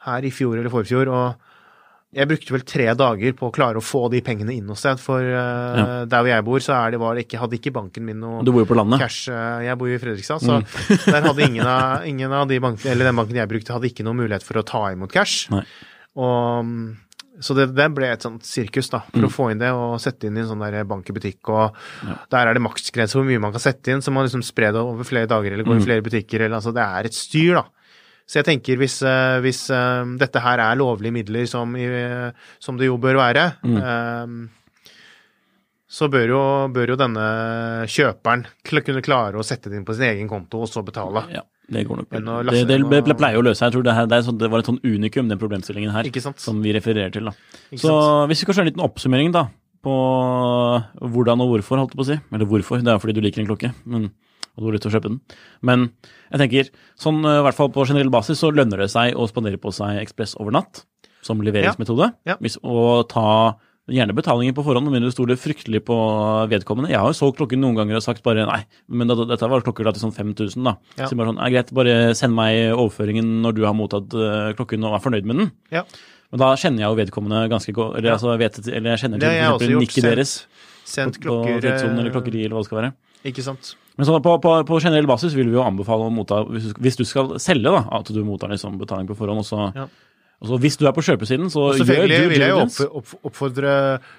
[0.06, 1.36] her i fjor eller forfjor, og
[2.14, 5.00] jeg brukte vel tre dager på å klare å få de pengene inn noe sted,
[5.02, 6.06] For eh, Ja.
[6.06, 8.62] der hvor jeg bor, så det, var ikke, hadde ikke banken min noe Du bor
[8.62, 9.00] jo på landet.
[9.00, 9.30] cash.
[9.32, 10.60] Jeg bor jo i Fredrikstad, så
[11.10, 14.04] der hadde ingen av, ingen av de bankene, eller den banken jeg brukte, hadde ikke
[14.06, 15.48] noen mulighet for å ta imot cash.
[15.50, 15.64] Nei.
[16.16, 16.98] Og, mm,
[17.42, 20.28] så det, det ble et sånt sirkus, da, for å få inn det og sette
[20.30, 21.50] inn i en sånn der bank i butikk.
[21.50, 21.78] Og
[22.30, 24.84] der er det maksgrense hvor mye man kan sette inn, så man liksom sprer det
[24.84, 26.46] over flere dager eller går i flere butikker.
[26.46, 27.66] Eller, altså, det er et styr, da.
[28.24, 31.88] Så jeg tenker hvis, eh, hvis eh, dette her er lovlige midler, som, i,
[32.64, 34.38] som det jo bør være, eh,
[35.94, 37.26] så bør jo, bør jo denne
[37.92, 41.28] kjøperen kunne klare å sette det inn på sin egen konto og så betale.
[41.36, 42.20] Ja, det går nok bra.
[42.20, 43.70] Det, Det, det, det pleier å løse seg.
[43.70, 46.10] Jeg tror det, her, det, er sånn, det var et sånn unikum, den problemstillingen her,
[46.44, 47.30] som vi refererer til.
[47.30, 47.34] da.
[47.80, 47.94] Så
[48.30, 49.48] hvis vi kan kjøre en liten oppsummering da,
[49.84, 49.96] på
[51.14, 52.20] hvordan og hvorfor, holdt jeg på å si.
[52.36, 53.74] Eller hvorfor, det er jo fordi du liker en klokke.
[53.86, 54.12] men
[54.54, 55.20] og du har lyst til å kjøpe den.
[55.66, 55.86] Men
[56.30, 56.68] jeg tenker,
[57.00, 59.74] sånn eh, i hvert fall på generell basis så lønner det seg å spandere på
[59.74, 60.84] seg Ekspress over natt,
[61.26, 62.12] som leveringsmetode.
[62.30, 62.38] Ja.
[62.44, 63.56] Hvis, og ta
[63.92, 65.96] gjerne betalingen på forhånd, med mindre du stoler fryktelig på
[66.52, 66.92] vedkommende.
[66.94, 69.66] Jeg har jo solgt klokken noen ganger og sagt bare nei, men da, dette var
[69.66, 70.78] klokker til sånn 5000, da.
[71.02, 71.10] Ja.
[71.10, 74.88] Så bare sånn, ja, greit, bare send meg overføringen når du har mottatt eh, klokken
[74.88, 75.52] og er fornøyd med den.
[75.76, 75.84] Ja.
[76.32, 79.34] Men da kjenner jeg jo vedkommende ganske godt, eller, altså, vet, eller jeg kjenner Det
[79.34, 80.36] til eksempel nikket deres
[80.84, 82.94] Sendt på klokker Tidssonen eller eh, klokkeri eller hva det skal være.
[83.30, 83.76] Ikke sant?
[84.00, 87.04] Men så på, på, på generell basis vil vi jo anbefale å motta, hvis du
[87.08, 89.44] skal selge, da, at du mottar liksom betaling på forhånd.
[89.44, 89.86] Og så, Ja.
[90.44, 91.88] Og så hvis du er på kjøpesiden, så Og diligence.
[91.88, 93.74] selvfølgelig vil jeg jo opp, opp, oppfordre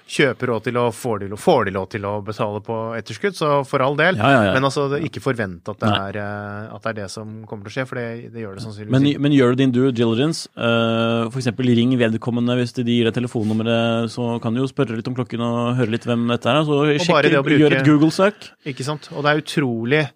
[0.09, 3.51] kjøper òg til å får de, får de lov til å betale på etterskudd, så
[3.69, 4.17] for all del.
[4.17, 4.55] Ja, ja, ja.
[4.57, 7.75] Men altså, ikke forvent at det, er, eh, at det er det som kommer til
[7.75, 10.49] å skje, for det, det gjør det sannsynligvis Men, men gjør du din due diligence,
[10.57, 11.51] uh, f.eks.
[11.61, 15.45] ring vedkommende hvis de gir deg telefonnummeret, så kan du jo spørre litt om klokken
[15.45, 16.63] og høre litt hvem dette er.
[16.65, 18.49] Så sjekk, å bruke- gjør et Google-søk.
[18.73, 19.11] Ikke sant?
[19.13, 20.07] Og det er utrolig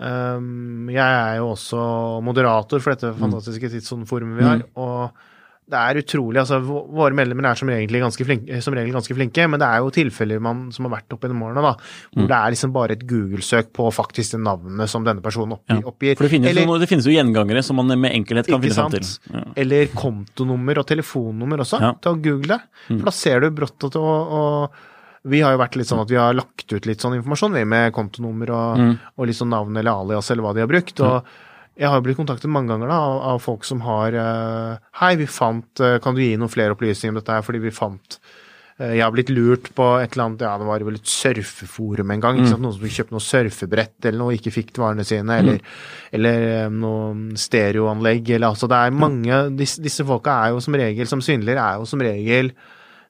[0.00, 5.10] ehm, Jeg er jo også moderator for dette fantastiske tidssoneforumet vi har, og
[5.66, 6.38] det er utrolig.
[6.38, 9.80] altså Våre medlemmer er som regel ganske flinke, som regel ganske flinke men det er
[9.82, 11.72] jo tilfeller man, som har vært opp gjennom årene, da,
[12.14, 15.80] hvor det er liksom bare et Google-søk på faktisk det navnet som denne personen oppgir.
[15.82, 15.88] Ja.
[15.90, 16.14] oppgir.
[16.16, 18.74] For det finnes, Eller- jo, det finnes jo gjengangere som man med enkelhet kan finne
[18.78, 19.02] fram til.
[19.34, 19.42] Ja.
[19.56, 21.92] Eller kontonummer og telefonnummer også, Ja.
[21.92, 22.00] Mm.
[22.00, 22.60] til å google.
[22.86, 24.70] For da ser du brått at og, og
[25.26, 27.64] vi har jo vært litt sånn at vi har lagt ut litt sånn informasjon, vi,
[27.66, 28.94] med kontonummer og, Mm.
[29.18, 31.00] og litt sånn navn eller alias eller hva de har brukt.
[31.02, 31.24] Og
[31.76, 33.00] jeg har blitt kontaktet mange ganger da,
[33.34, 37.12] av, folk som har eh, Hei, vi fant eh, Kan du gi noen flere opplysninger
[37.12, 38.16] om dette her, fordi vi fant
[38.78, 42.10] eh, jeg har blitt lurt på et eller annet, ja, det var vel et surfeforum
[42.14, 42.40] en gang.
[42.46, 42.62] sant?
[42.64, 45.60] Noen som kjøpte noe surfebrett eller noe, ikke fikk varene sine, eller,
[46.16, 48.30] eller eh, noe stereoanlegg.
[48.36, 51.80] Eller, altså, det er mange, disse, disse folka er jo som regel, som svindler, er
[51.82, 52.52] jo som regel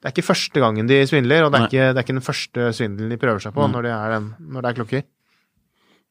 [0.07, 2.23] Det er ikke første gangen de svindler, og det er, ikke, det er ikke den
[2.23, 5.03] første svindelen de prøver seg på når det er, den, når det er klokker.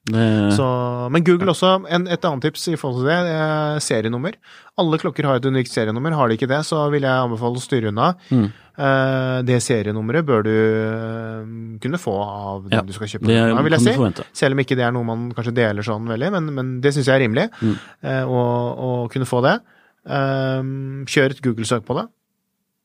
[0.06, 0.66] Det, Så,
[1.10, 4.36] men Google også, en, et annet tips i forhold til det, er serienummer.
[4.78, 6.14] Alle klokker har et unikt serienummer.
[6.14, 8.12] Har de ikke det, så vil jeg anbefale å styre unna.
[8.30, 8.44] Mm.
[8.76, 13.26] Eh, det serienummeret bør du eh, kunne få av den Ja, du skal kjøpe.
[13.32, 13.96] det er, vil jeg si.
[13.98, 14.28] forvente.
[14.36, 17.08] Selv om ikke det er noe man kanskje deler sånn veldig, men, men det syns
[17.10, 17.74] jeg er rimelig Mm.
[18.04, 18.44] eh, å,
[18.76, 19.56] å kunne få det.
[20.06, 20.62] Eh,
[21.16, 22.06] kjør et Google-søk på det.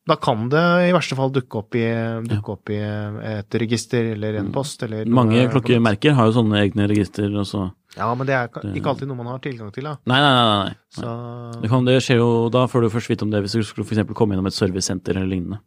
[0.08, 1.84] Da kan det i verste fall dukke opp i,
[2.26, 4.82] dukke opp i et register eller en post.
[4.82, 5.14] Eller noe- Mm.
[5.14, 7.28] Mange klokkemerker har jo sånne egne register.
[7.38, 7.70] Og så.
[7.96, 9.84] Ja, men det er ikke alltid noe man har tilgang til.
[9.84, 9.96] da.
[10.06, 10.64] Nei, nei, nei.
[10.64, 10.74] nei.
[10.90, 13.62] Så Det, kan, det skjer jo, Da får du først vite om det hvis du
[13.62, 15.60] skulle for komme innom et servicesenter eller lignende.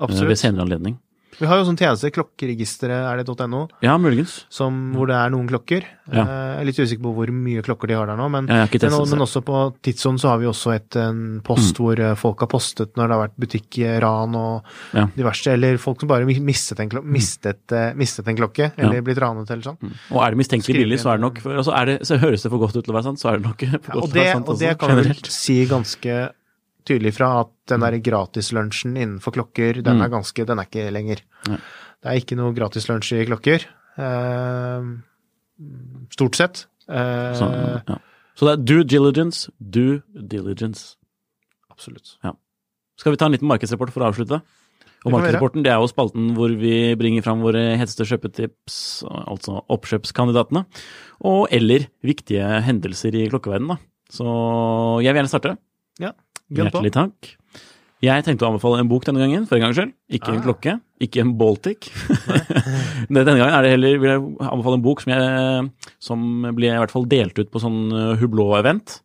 [0.00, 0.28] Absolutt.
[0.28, 0.98] Ved senere anledning.
[1.40, 4.44] Vi har jo sånn tjeneste, klokkeregisteret er det .no, Ja, muligens.
[4.48, 5.84] som, hvor det er noen klokker.
[6.08, 6.22] Ja.
[6.22, 8.66] Eh, Jeg er litt usikker på hvor mye klokker de har der nå, men, Ja,
[8.70, 12.14] testet, men, men også på Tidsson så har vi også et, en post hvor eh,
[12.16, 14.62] folk har postet når det har vært butikkran og
[14.96, 15.06] Ja.
[15.16, 19.18] diverse, eller folk som bare mistet en, klok mistet, eh, mistet en klokke, eller blitt
[19.20, 19.92] ranet eller sånn.
[20.12, 22.42] Og er det mistenkelig billig, så er det nok for, altså er det, så Høres
[22.46, 24.10] det for godt ut til å være sant, så er det nok for godt Og
[24.12, 24.48] til å være sant.
[24.48, 26.16] og det også, kan vi si ganske
[26.88, 31.22] tydelig fra at den der gratislunsjen innenfor klokker, den er ganske, den er ikke lenger.
[31.46, 31.56] Mm.
[31.56, 31.60] Nei.
[32.02, 33.64] Det er ikke noe gratislunsj i klokker.
[33.98, 34.90] Eh,
[36.14, 36.66] stort sett.
[36.88, 37.48] Eh, Så,
[37.88, 37.98] ja.
[38.36, 40.94] så det er due diligence, due diligence.
[41.72, 42.16] Absolutt.
[42.96, 44.40] Skal vi ta en liten markedsrapport for å avslutte?
[45.06, 45.12] Og.
[45.12, 50.64] Markedsrapporten det er jo spalten hvor vi bringer fram våre heteste kjøpetips, altså oppkjøpskandidatene,
[51.28, 53.78] og eller viktige hendelser i klokkeverdenen.
[54.10, 54.24] Så
[55.04, 55.52] jeg vil gjerne starte.
[56.02, 56.12] Ja.
[56.52, 57.32] Hjertelig takk.
[58.04, 59.94] Jeg tenkte å anbefale en bok denne gangen, for en gangs skyld.
[60.12, 60.44] Ikke en Ah.
[60.44, 61.88] klokke, ikke en Baltic.
[63.08, 66.76] denne gangen er det heller, vil jeg anbefale en bok som, jeg, som ble i
[66.76, 69.00] hvert fall delt ut på sånn uh, Hublot-event.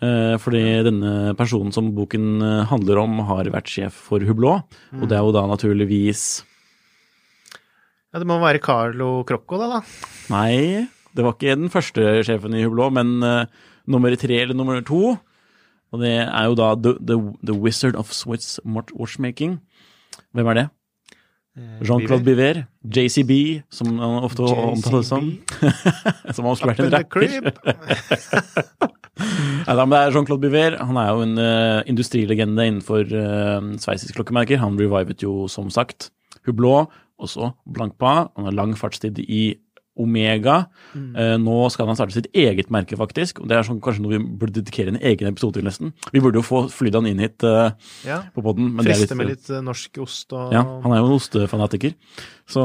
[0.00, 4.64] Eh, fordi denne personen som boken eh, handler om, har vært sjef for Hublot.
[4.96, 6.22] Og det er jo da naturligvis
[8.08, 9.80] Ja, det må være Carlo Crocco, da, da.
[10.32, 13.44] Nei, det var ikke den første sjefen i Hublot, men eh,
[13.92, 15.18] nummer tre eller nummer to.
[15.90, 19.58] Og det er jo da The, the, the Wizard of Swiss Watchmaking.
[20.32, 20.68] Hvem er det?
[21.82, 22.64] Jean-Claude Biver.
[22.84, 25.26] JCB, som han ofte omtales som.
[26.34, 27.30] som han skulle vært en rapper.
[29.20, 30.78] Nei, da, men det er Jean-Claude Biver.
[30.86, 34.62] Han er jo en uh, industrilegende innenfor uh, sveitsiske klokkemerker.
[34.62, 36.12] Han revivet jo, som sagt,
[36.46, 38.30] Hublot, også Blankpa.
[38.38, 39.58] Han har lang fartstid i
[40.00, 40.56] Omega.
[40.96, 43.42] Eh, nå skal han starte sitt eget merke, faktisk.
[43.42, 45.92] og Det er sånn, kanskje noe vi burde dedikere en egen episode til, nesten.
[46.14, 47.70] Vi burde jo få flydd han inn hit uh,
[48.06, 48.22] Ja.
[48.34, 48.72] på poden.
[48.80, 51.96] Frister med litt, litt eh, norsk ost og ja, han er jo en ostefanatiker.
[52.50, 52.64] Så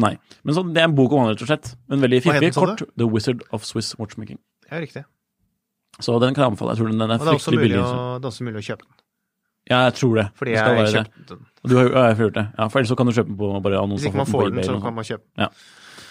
[0.00, 0.16] nei.
[0.42, 1.74] Men så, det er en bok om han, rett og slett.
[1.92, 2.86] En veldig fiffig, kort.
[2.96, 4.40] The Wizard of Swiss Watchmaking.
[4.70, 5.06] Ja, riktig.
[6.00, 6.74] Så den kan jeg anbefale.
[6.74, 7.80] Jeg tror den, den er fryktelig billig.
[7.80, 8.96] Og det er også mulig å kjøpe den.
[9.66, 10.26] Ja, jeg tror det.
[10.38, 11.46] Fordi jeg har kjøpt den.
[11.66, 12.44] Du har, ja, jeg har gjort det.
[12.54, 14.62] Ja, for ellers så kan du kjøpe den på bare Hvis ikke man får den,
[14.62, 15.56] så kan man kjøpe den.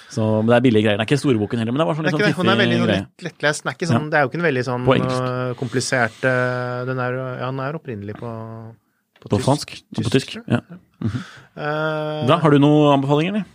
[0.10, 0.98] Så men det er billige greier.
[1.00, 2.78] Det er ikke store boken heller, men det var sånn litt er sånn er veldig
[2.78, 3.08] fiffig greie.
[3.26, 3.64] lettlest.
[3.64, 7.00] Den er ikke sånn, Det er jo ikke en veldig sånn øh, komplisert øh, Den
[7.00, 8.32] er, ja, den er opprinnelig på,
[9.22, 9.46] på, På tysk.
[9.48, 10.36] fransk Tysk, på tysk.
[10.48, 10.60] Ja.
[10.62, 10.78] Ja.
[11.58, 13.46] uh, da, Har du noen anbefalinger, eller?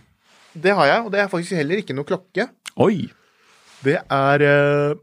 [0.60, 2.48] Det har jeg, og det er faktisk heller ikke noe klokke.
[2.82, 3.06] Oi!
[3.86, 4.94] Det er uh,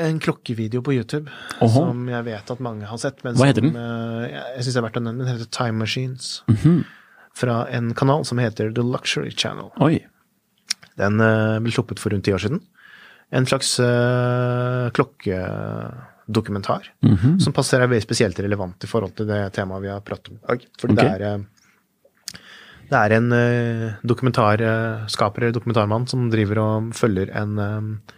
[0.00, 1.28] en klokkevideo på YouTube
[1.60, 1.68] Oho.
[1.90, 3.20] som jeg vet at mange har sett.
[3.26, 3.76] Men Hva heter den?
[3.76, 5.26] øh, jeg jeg syns det er verdt å nevne.
[5.26, 6.30] Den heter Time Machines.
[6.48, 6.80] Mhm.
[7.36, 9.70] Fra en kanal som heter The Luxury Channel.
[9.80, 10.00] Oi.
[11.00, 12.60] Den øh, ble sluppet for rundt ti år siden.
[13.30, 16.88] En slags uh, klokkedokumentar.
[17.06, 17.38] Mhm.
[17.40, 20.40] Som passer er veldig spesielt relevant i forhold til det temaet vi har pratet om
[20.40, 20.64] i dag.
[20.82, 21.06] Fordi okay.
[21.06, 21.44] det er eh,
[22.90, 28.16] det er en eh, dokumentarskaper eller dokumentarmann som driver og følger en, eh,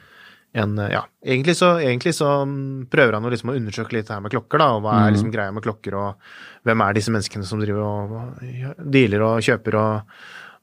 [0.53, 4.13] en eh, Ja, egentlig så, egentlig så mm, prøver han å liksom å undersøke litt
[4.13, 7.15] her med klokker, da, og hva er liksom greia med klokker, og hvem er disse
[7.15, 10.15] menneskene som driver og dealer og kjøper og,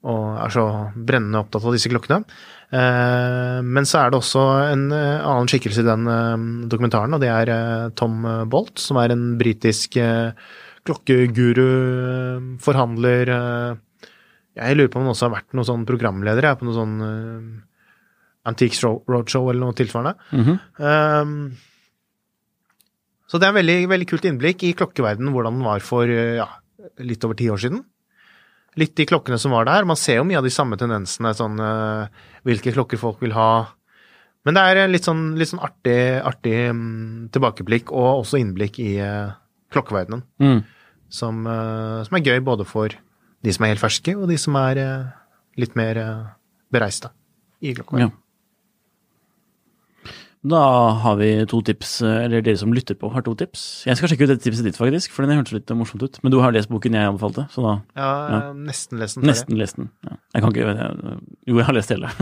[0.09, 0.65] og er så
[0.95, 2.21] brennende opptatt av disse klokkene.
[2.69, 7.23] Eh, men så er det også en eh, annen skikkelse i den eh, dokumentaren, og
[7.23, 7.53] det er
[7.99, 8.21] Tom
[8.51, 10.35] Bolt, som er en britisk eh,
[10.87, 13.71] klokkeguru, forhandler eh,
[14.59, 16.95] Jeg lurer på om han også har vært noen sånn programleder jeg, på noe sånn
[18.47, 20.15] Antiques Roadshow eller noe tilsvarende.
[20.31, 20.59] Mhm.
[20.77, 21.57] Um,
[23.29, 26.47] så det er en veldig, veldig kult innblikk i klokkeverdenen, hvordan den var for ja,
[27.05, 27.83] litt over ti år siden.
[28.79, 29.85] Litt de klokkene som var der.
[29.85, 32.07] Man ser jo mye av de samme tendensene, sånn uh,
[32.47, 33.51] hvilke klokker folk vil ha.
[34.47, 38.95] Men det er litt sånn, litt sånn artig, artig um, tilbakeblikk, og også innblikk i
[39.03, 39.35] uh,
[39.73, 40.23] klokkeverdenen.
[40.41, 40.63] Mm.
[41.13, 42.93] Som, uh, som er gøy både for
[43.45, 44.81] de som er helt ferske, og de som er
[45.59, 45.99] litt mer
[46.71, 47.11] bereiste
[47.61, 48.15] i klokkeverdenen.
[48.15, 48.28] Ja.
[50.41, 50.59] Da
[51.03, 53.83] har vi to tips, eller dere som lytter på har to tips.
[53.85, 56.15] Jeg skal sjekke ut det tipset ditt, faktisk, for den hørtes litt morsomt ut.
[56.23, 58.53] Men du har lest boken jeg anbefalte, så da Ja, Ja.
[58.55, 59.25] nesten lest den.
[59.27, 59.89] nesten lest den.
[60.07, 60.15] Ja.
[60.35, 62.07] Jeg kan ikke jeg, Jo, jeg har lest hele.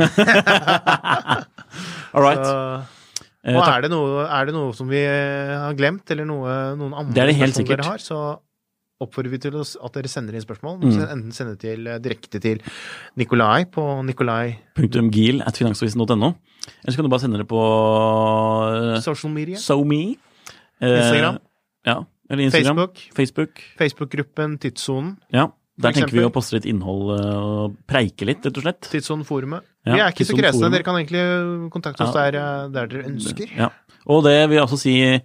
[2.14, 2.46] All right.
[2.46, 2.84] Så-
[3.48, 6.92] Eh, Og er det, noe, er det noe som vi har glemt, eller noe, noen
[6.94, 7.78] andre Det det sikkert.
[7.80, 8.40] dere har, så
[9.04, 10.80] oppfordrer vi til at dere sender inn spørsmål.
[10.82, 10.96] Mm.
[11.06, 12.62] Enten sende til, eh, direkte til
[13.18, 14.58] Nikolai på Nikolai
[15.12, 16.34] Gil at finansavisen.no.
[16.84, 20.18] Eller så kan du bare sende det på uh, social media, SoMe.
[20.82, 21.38] Eh, Instagram.
[21.88, 22.76] Ja, eller Instagram.
[22.76, 23.64] Facebook, Facebook.
[23.80, 25.48] Facebook-gruppen Tidssonen, Ja.
[25.78, 28.88] Der tenker vi å poste litt innhold eh, og preike litt, rett og slett.
[28.90, 29.66] Tidssonen-forumet.
[29.86, 31.22] Ja, vi er ikke så kresne, dere kan egentlig
[31.74, 32.32] kontakte oss Ja.
[32.32, 33.52] der, eh, der dere ønsker.
[33.56, 33.70] Ja.
[34.10, 35.20] Og det vil jeg også si eh,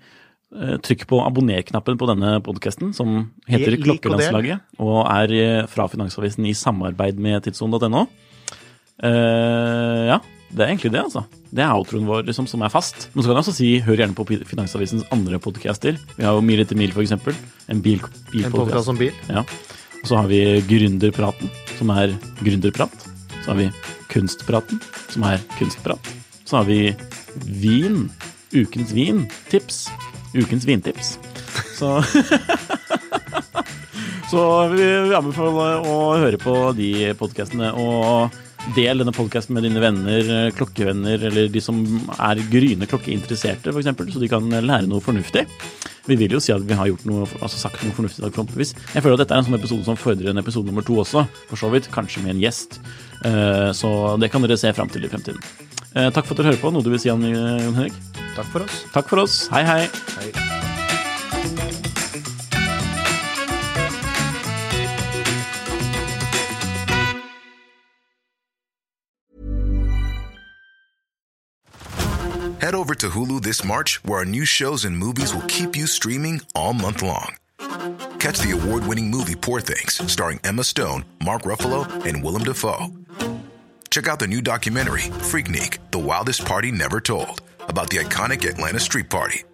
[0.85, 3.89] trykk på abonner-knappen på denne podkasten, som heter Lik og.
[3.89, 8.07] Klokkelandslaget, og er eh, fra Finansavisen i samarbeid med tidssonen.no.
[9.03, 10.19] Uh, ja,
[10.53, 11.25] det er egentlig det, altså.
[11.53, 13.09] Det er outroen vår liksom, som er fast.
[13.15, 15.97] Men så kan jeg også si hør gjerne på Finansavisens andre podcaster.
[16.19, 17.37] Vi har jo Mil etter mil, for eksempel.
[17.73, 18.59] En bil, bilpodkast.
[18.59, 19.17] podkast om bil.
[19.33, 19.47] Ja.
[20.03, 23.09] Og så har vi Gründerpraten, som er gründerprat.
[23.43, 23.71] Så har vi
[24.13, 26.13] Kunstpraten, som er kunstprat.
[26.45, 26.93] Så har vi
[27.49, 28.11] Vin,
[28.53, 29.87] ukens vin-tips.
[30.35, 31.17] Ukens vintips.
[31.77, 31.99] Så
[34.33, 38.33] Så vi vi anbefaler å høre på de podkastene, og
[38.77, 41.83] del denne podkasten med dine venner, klokkevenner, eller de som
[42.17, 45.45] er gryende klokkeinteresserte, f.eks., så de kan lære noe fornuftig.
[46.09, 48.73] Vi vil jo si at vi har noe, altså sagt noe fornuftig i dag, forhåpentligvis.
[48.95, 51.27] Jeg føler at dette er en sånn episode som fordrer en episode nummer to også,
[51.51, 51.91] for så vidt.
[51.93, 52.81] Kanskje med en gjest.
[53.29, 55.45] Eh, Så det kan dere se fram til i fremtiden.
[55.95, 56.71] Eh, Takk for at dere hører på.
[56.73, 57.93] Noe du vil si, Jan Henrik?
[58.37, 58.85] Takk for oss.
[58.95, 59.47] Takk for oss.
[59.53, 59.89] Hei, hei.
[60.17, 60.33] Hei.
[72.63, 75.87] Head over to Hulu this March, where our new shows and movies will keep you
[75.89, 77.35] streaming all month long.
[78.19, 83.02] Catch the award winning movie Poor Things, starring Emma Stone, Mark Ruffalo, and Willem Dafoe.
[83.93, 88.81] Check out the new documentary, Freaknik The Wildest Party Never Told, about the iconic Atlanta
[88.81, 89.45] Street Party.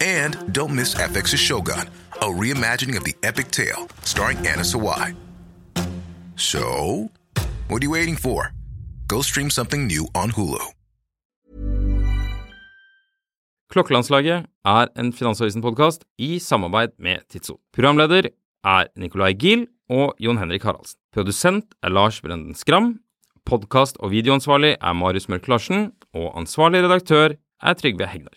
[0.00, 1.86] And don't miss FX's Shogun,
[2.22, 5.14] a reimagining of the epic tale, starring Anna Sawai.
[6.36, 7.10] So,
[7.68, 8.54] what are you waiting for?
[9.06, 10.64] Go stream something new on Hulu.
[13.68, 17.60] Klokkelandslaget er en Finansavisen-podkast i samarbeid med Tidso.
[17.76, 18.30] Programleder
[18.64, 20.96] er Nicolai Giel og Jon Henrik Haraldsen.
[21.12, 22.94] Produsent er Lars Brenden Skram.
[23.48, 25.92] Podkast- og videoansvarlig er Marius Mørk Larsen.
[26.12, 27.32] Og ansvarlig redaktør
[27.62, 28.36] er Trygve Hegnar.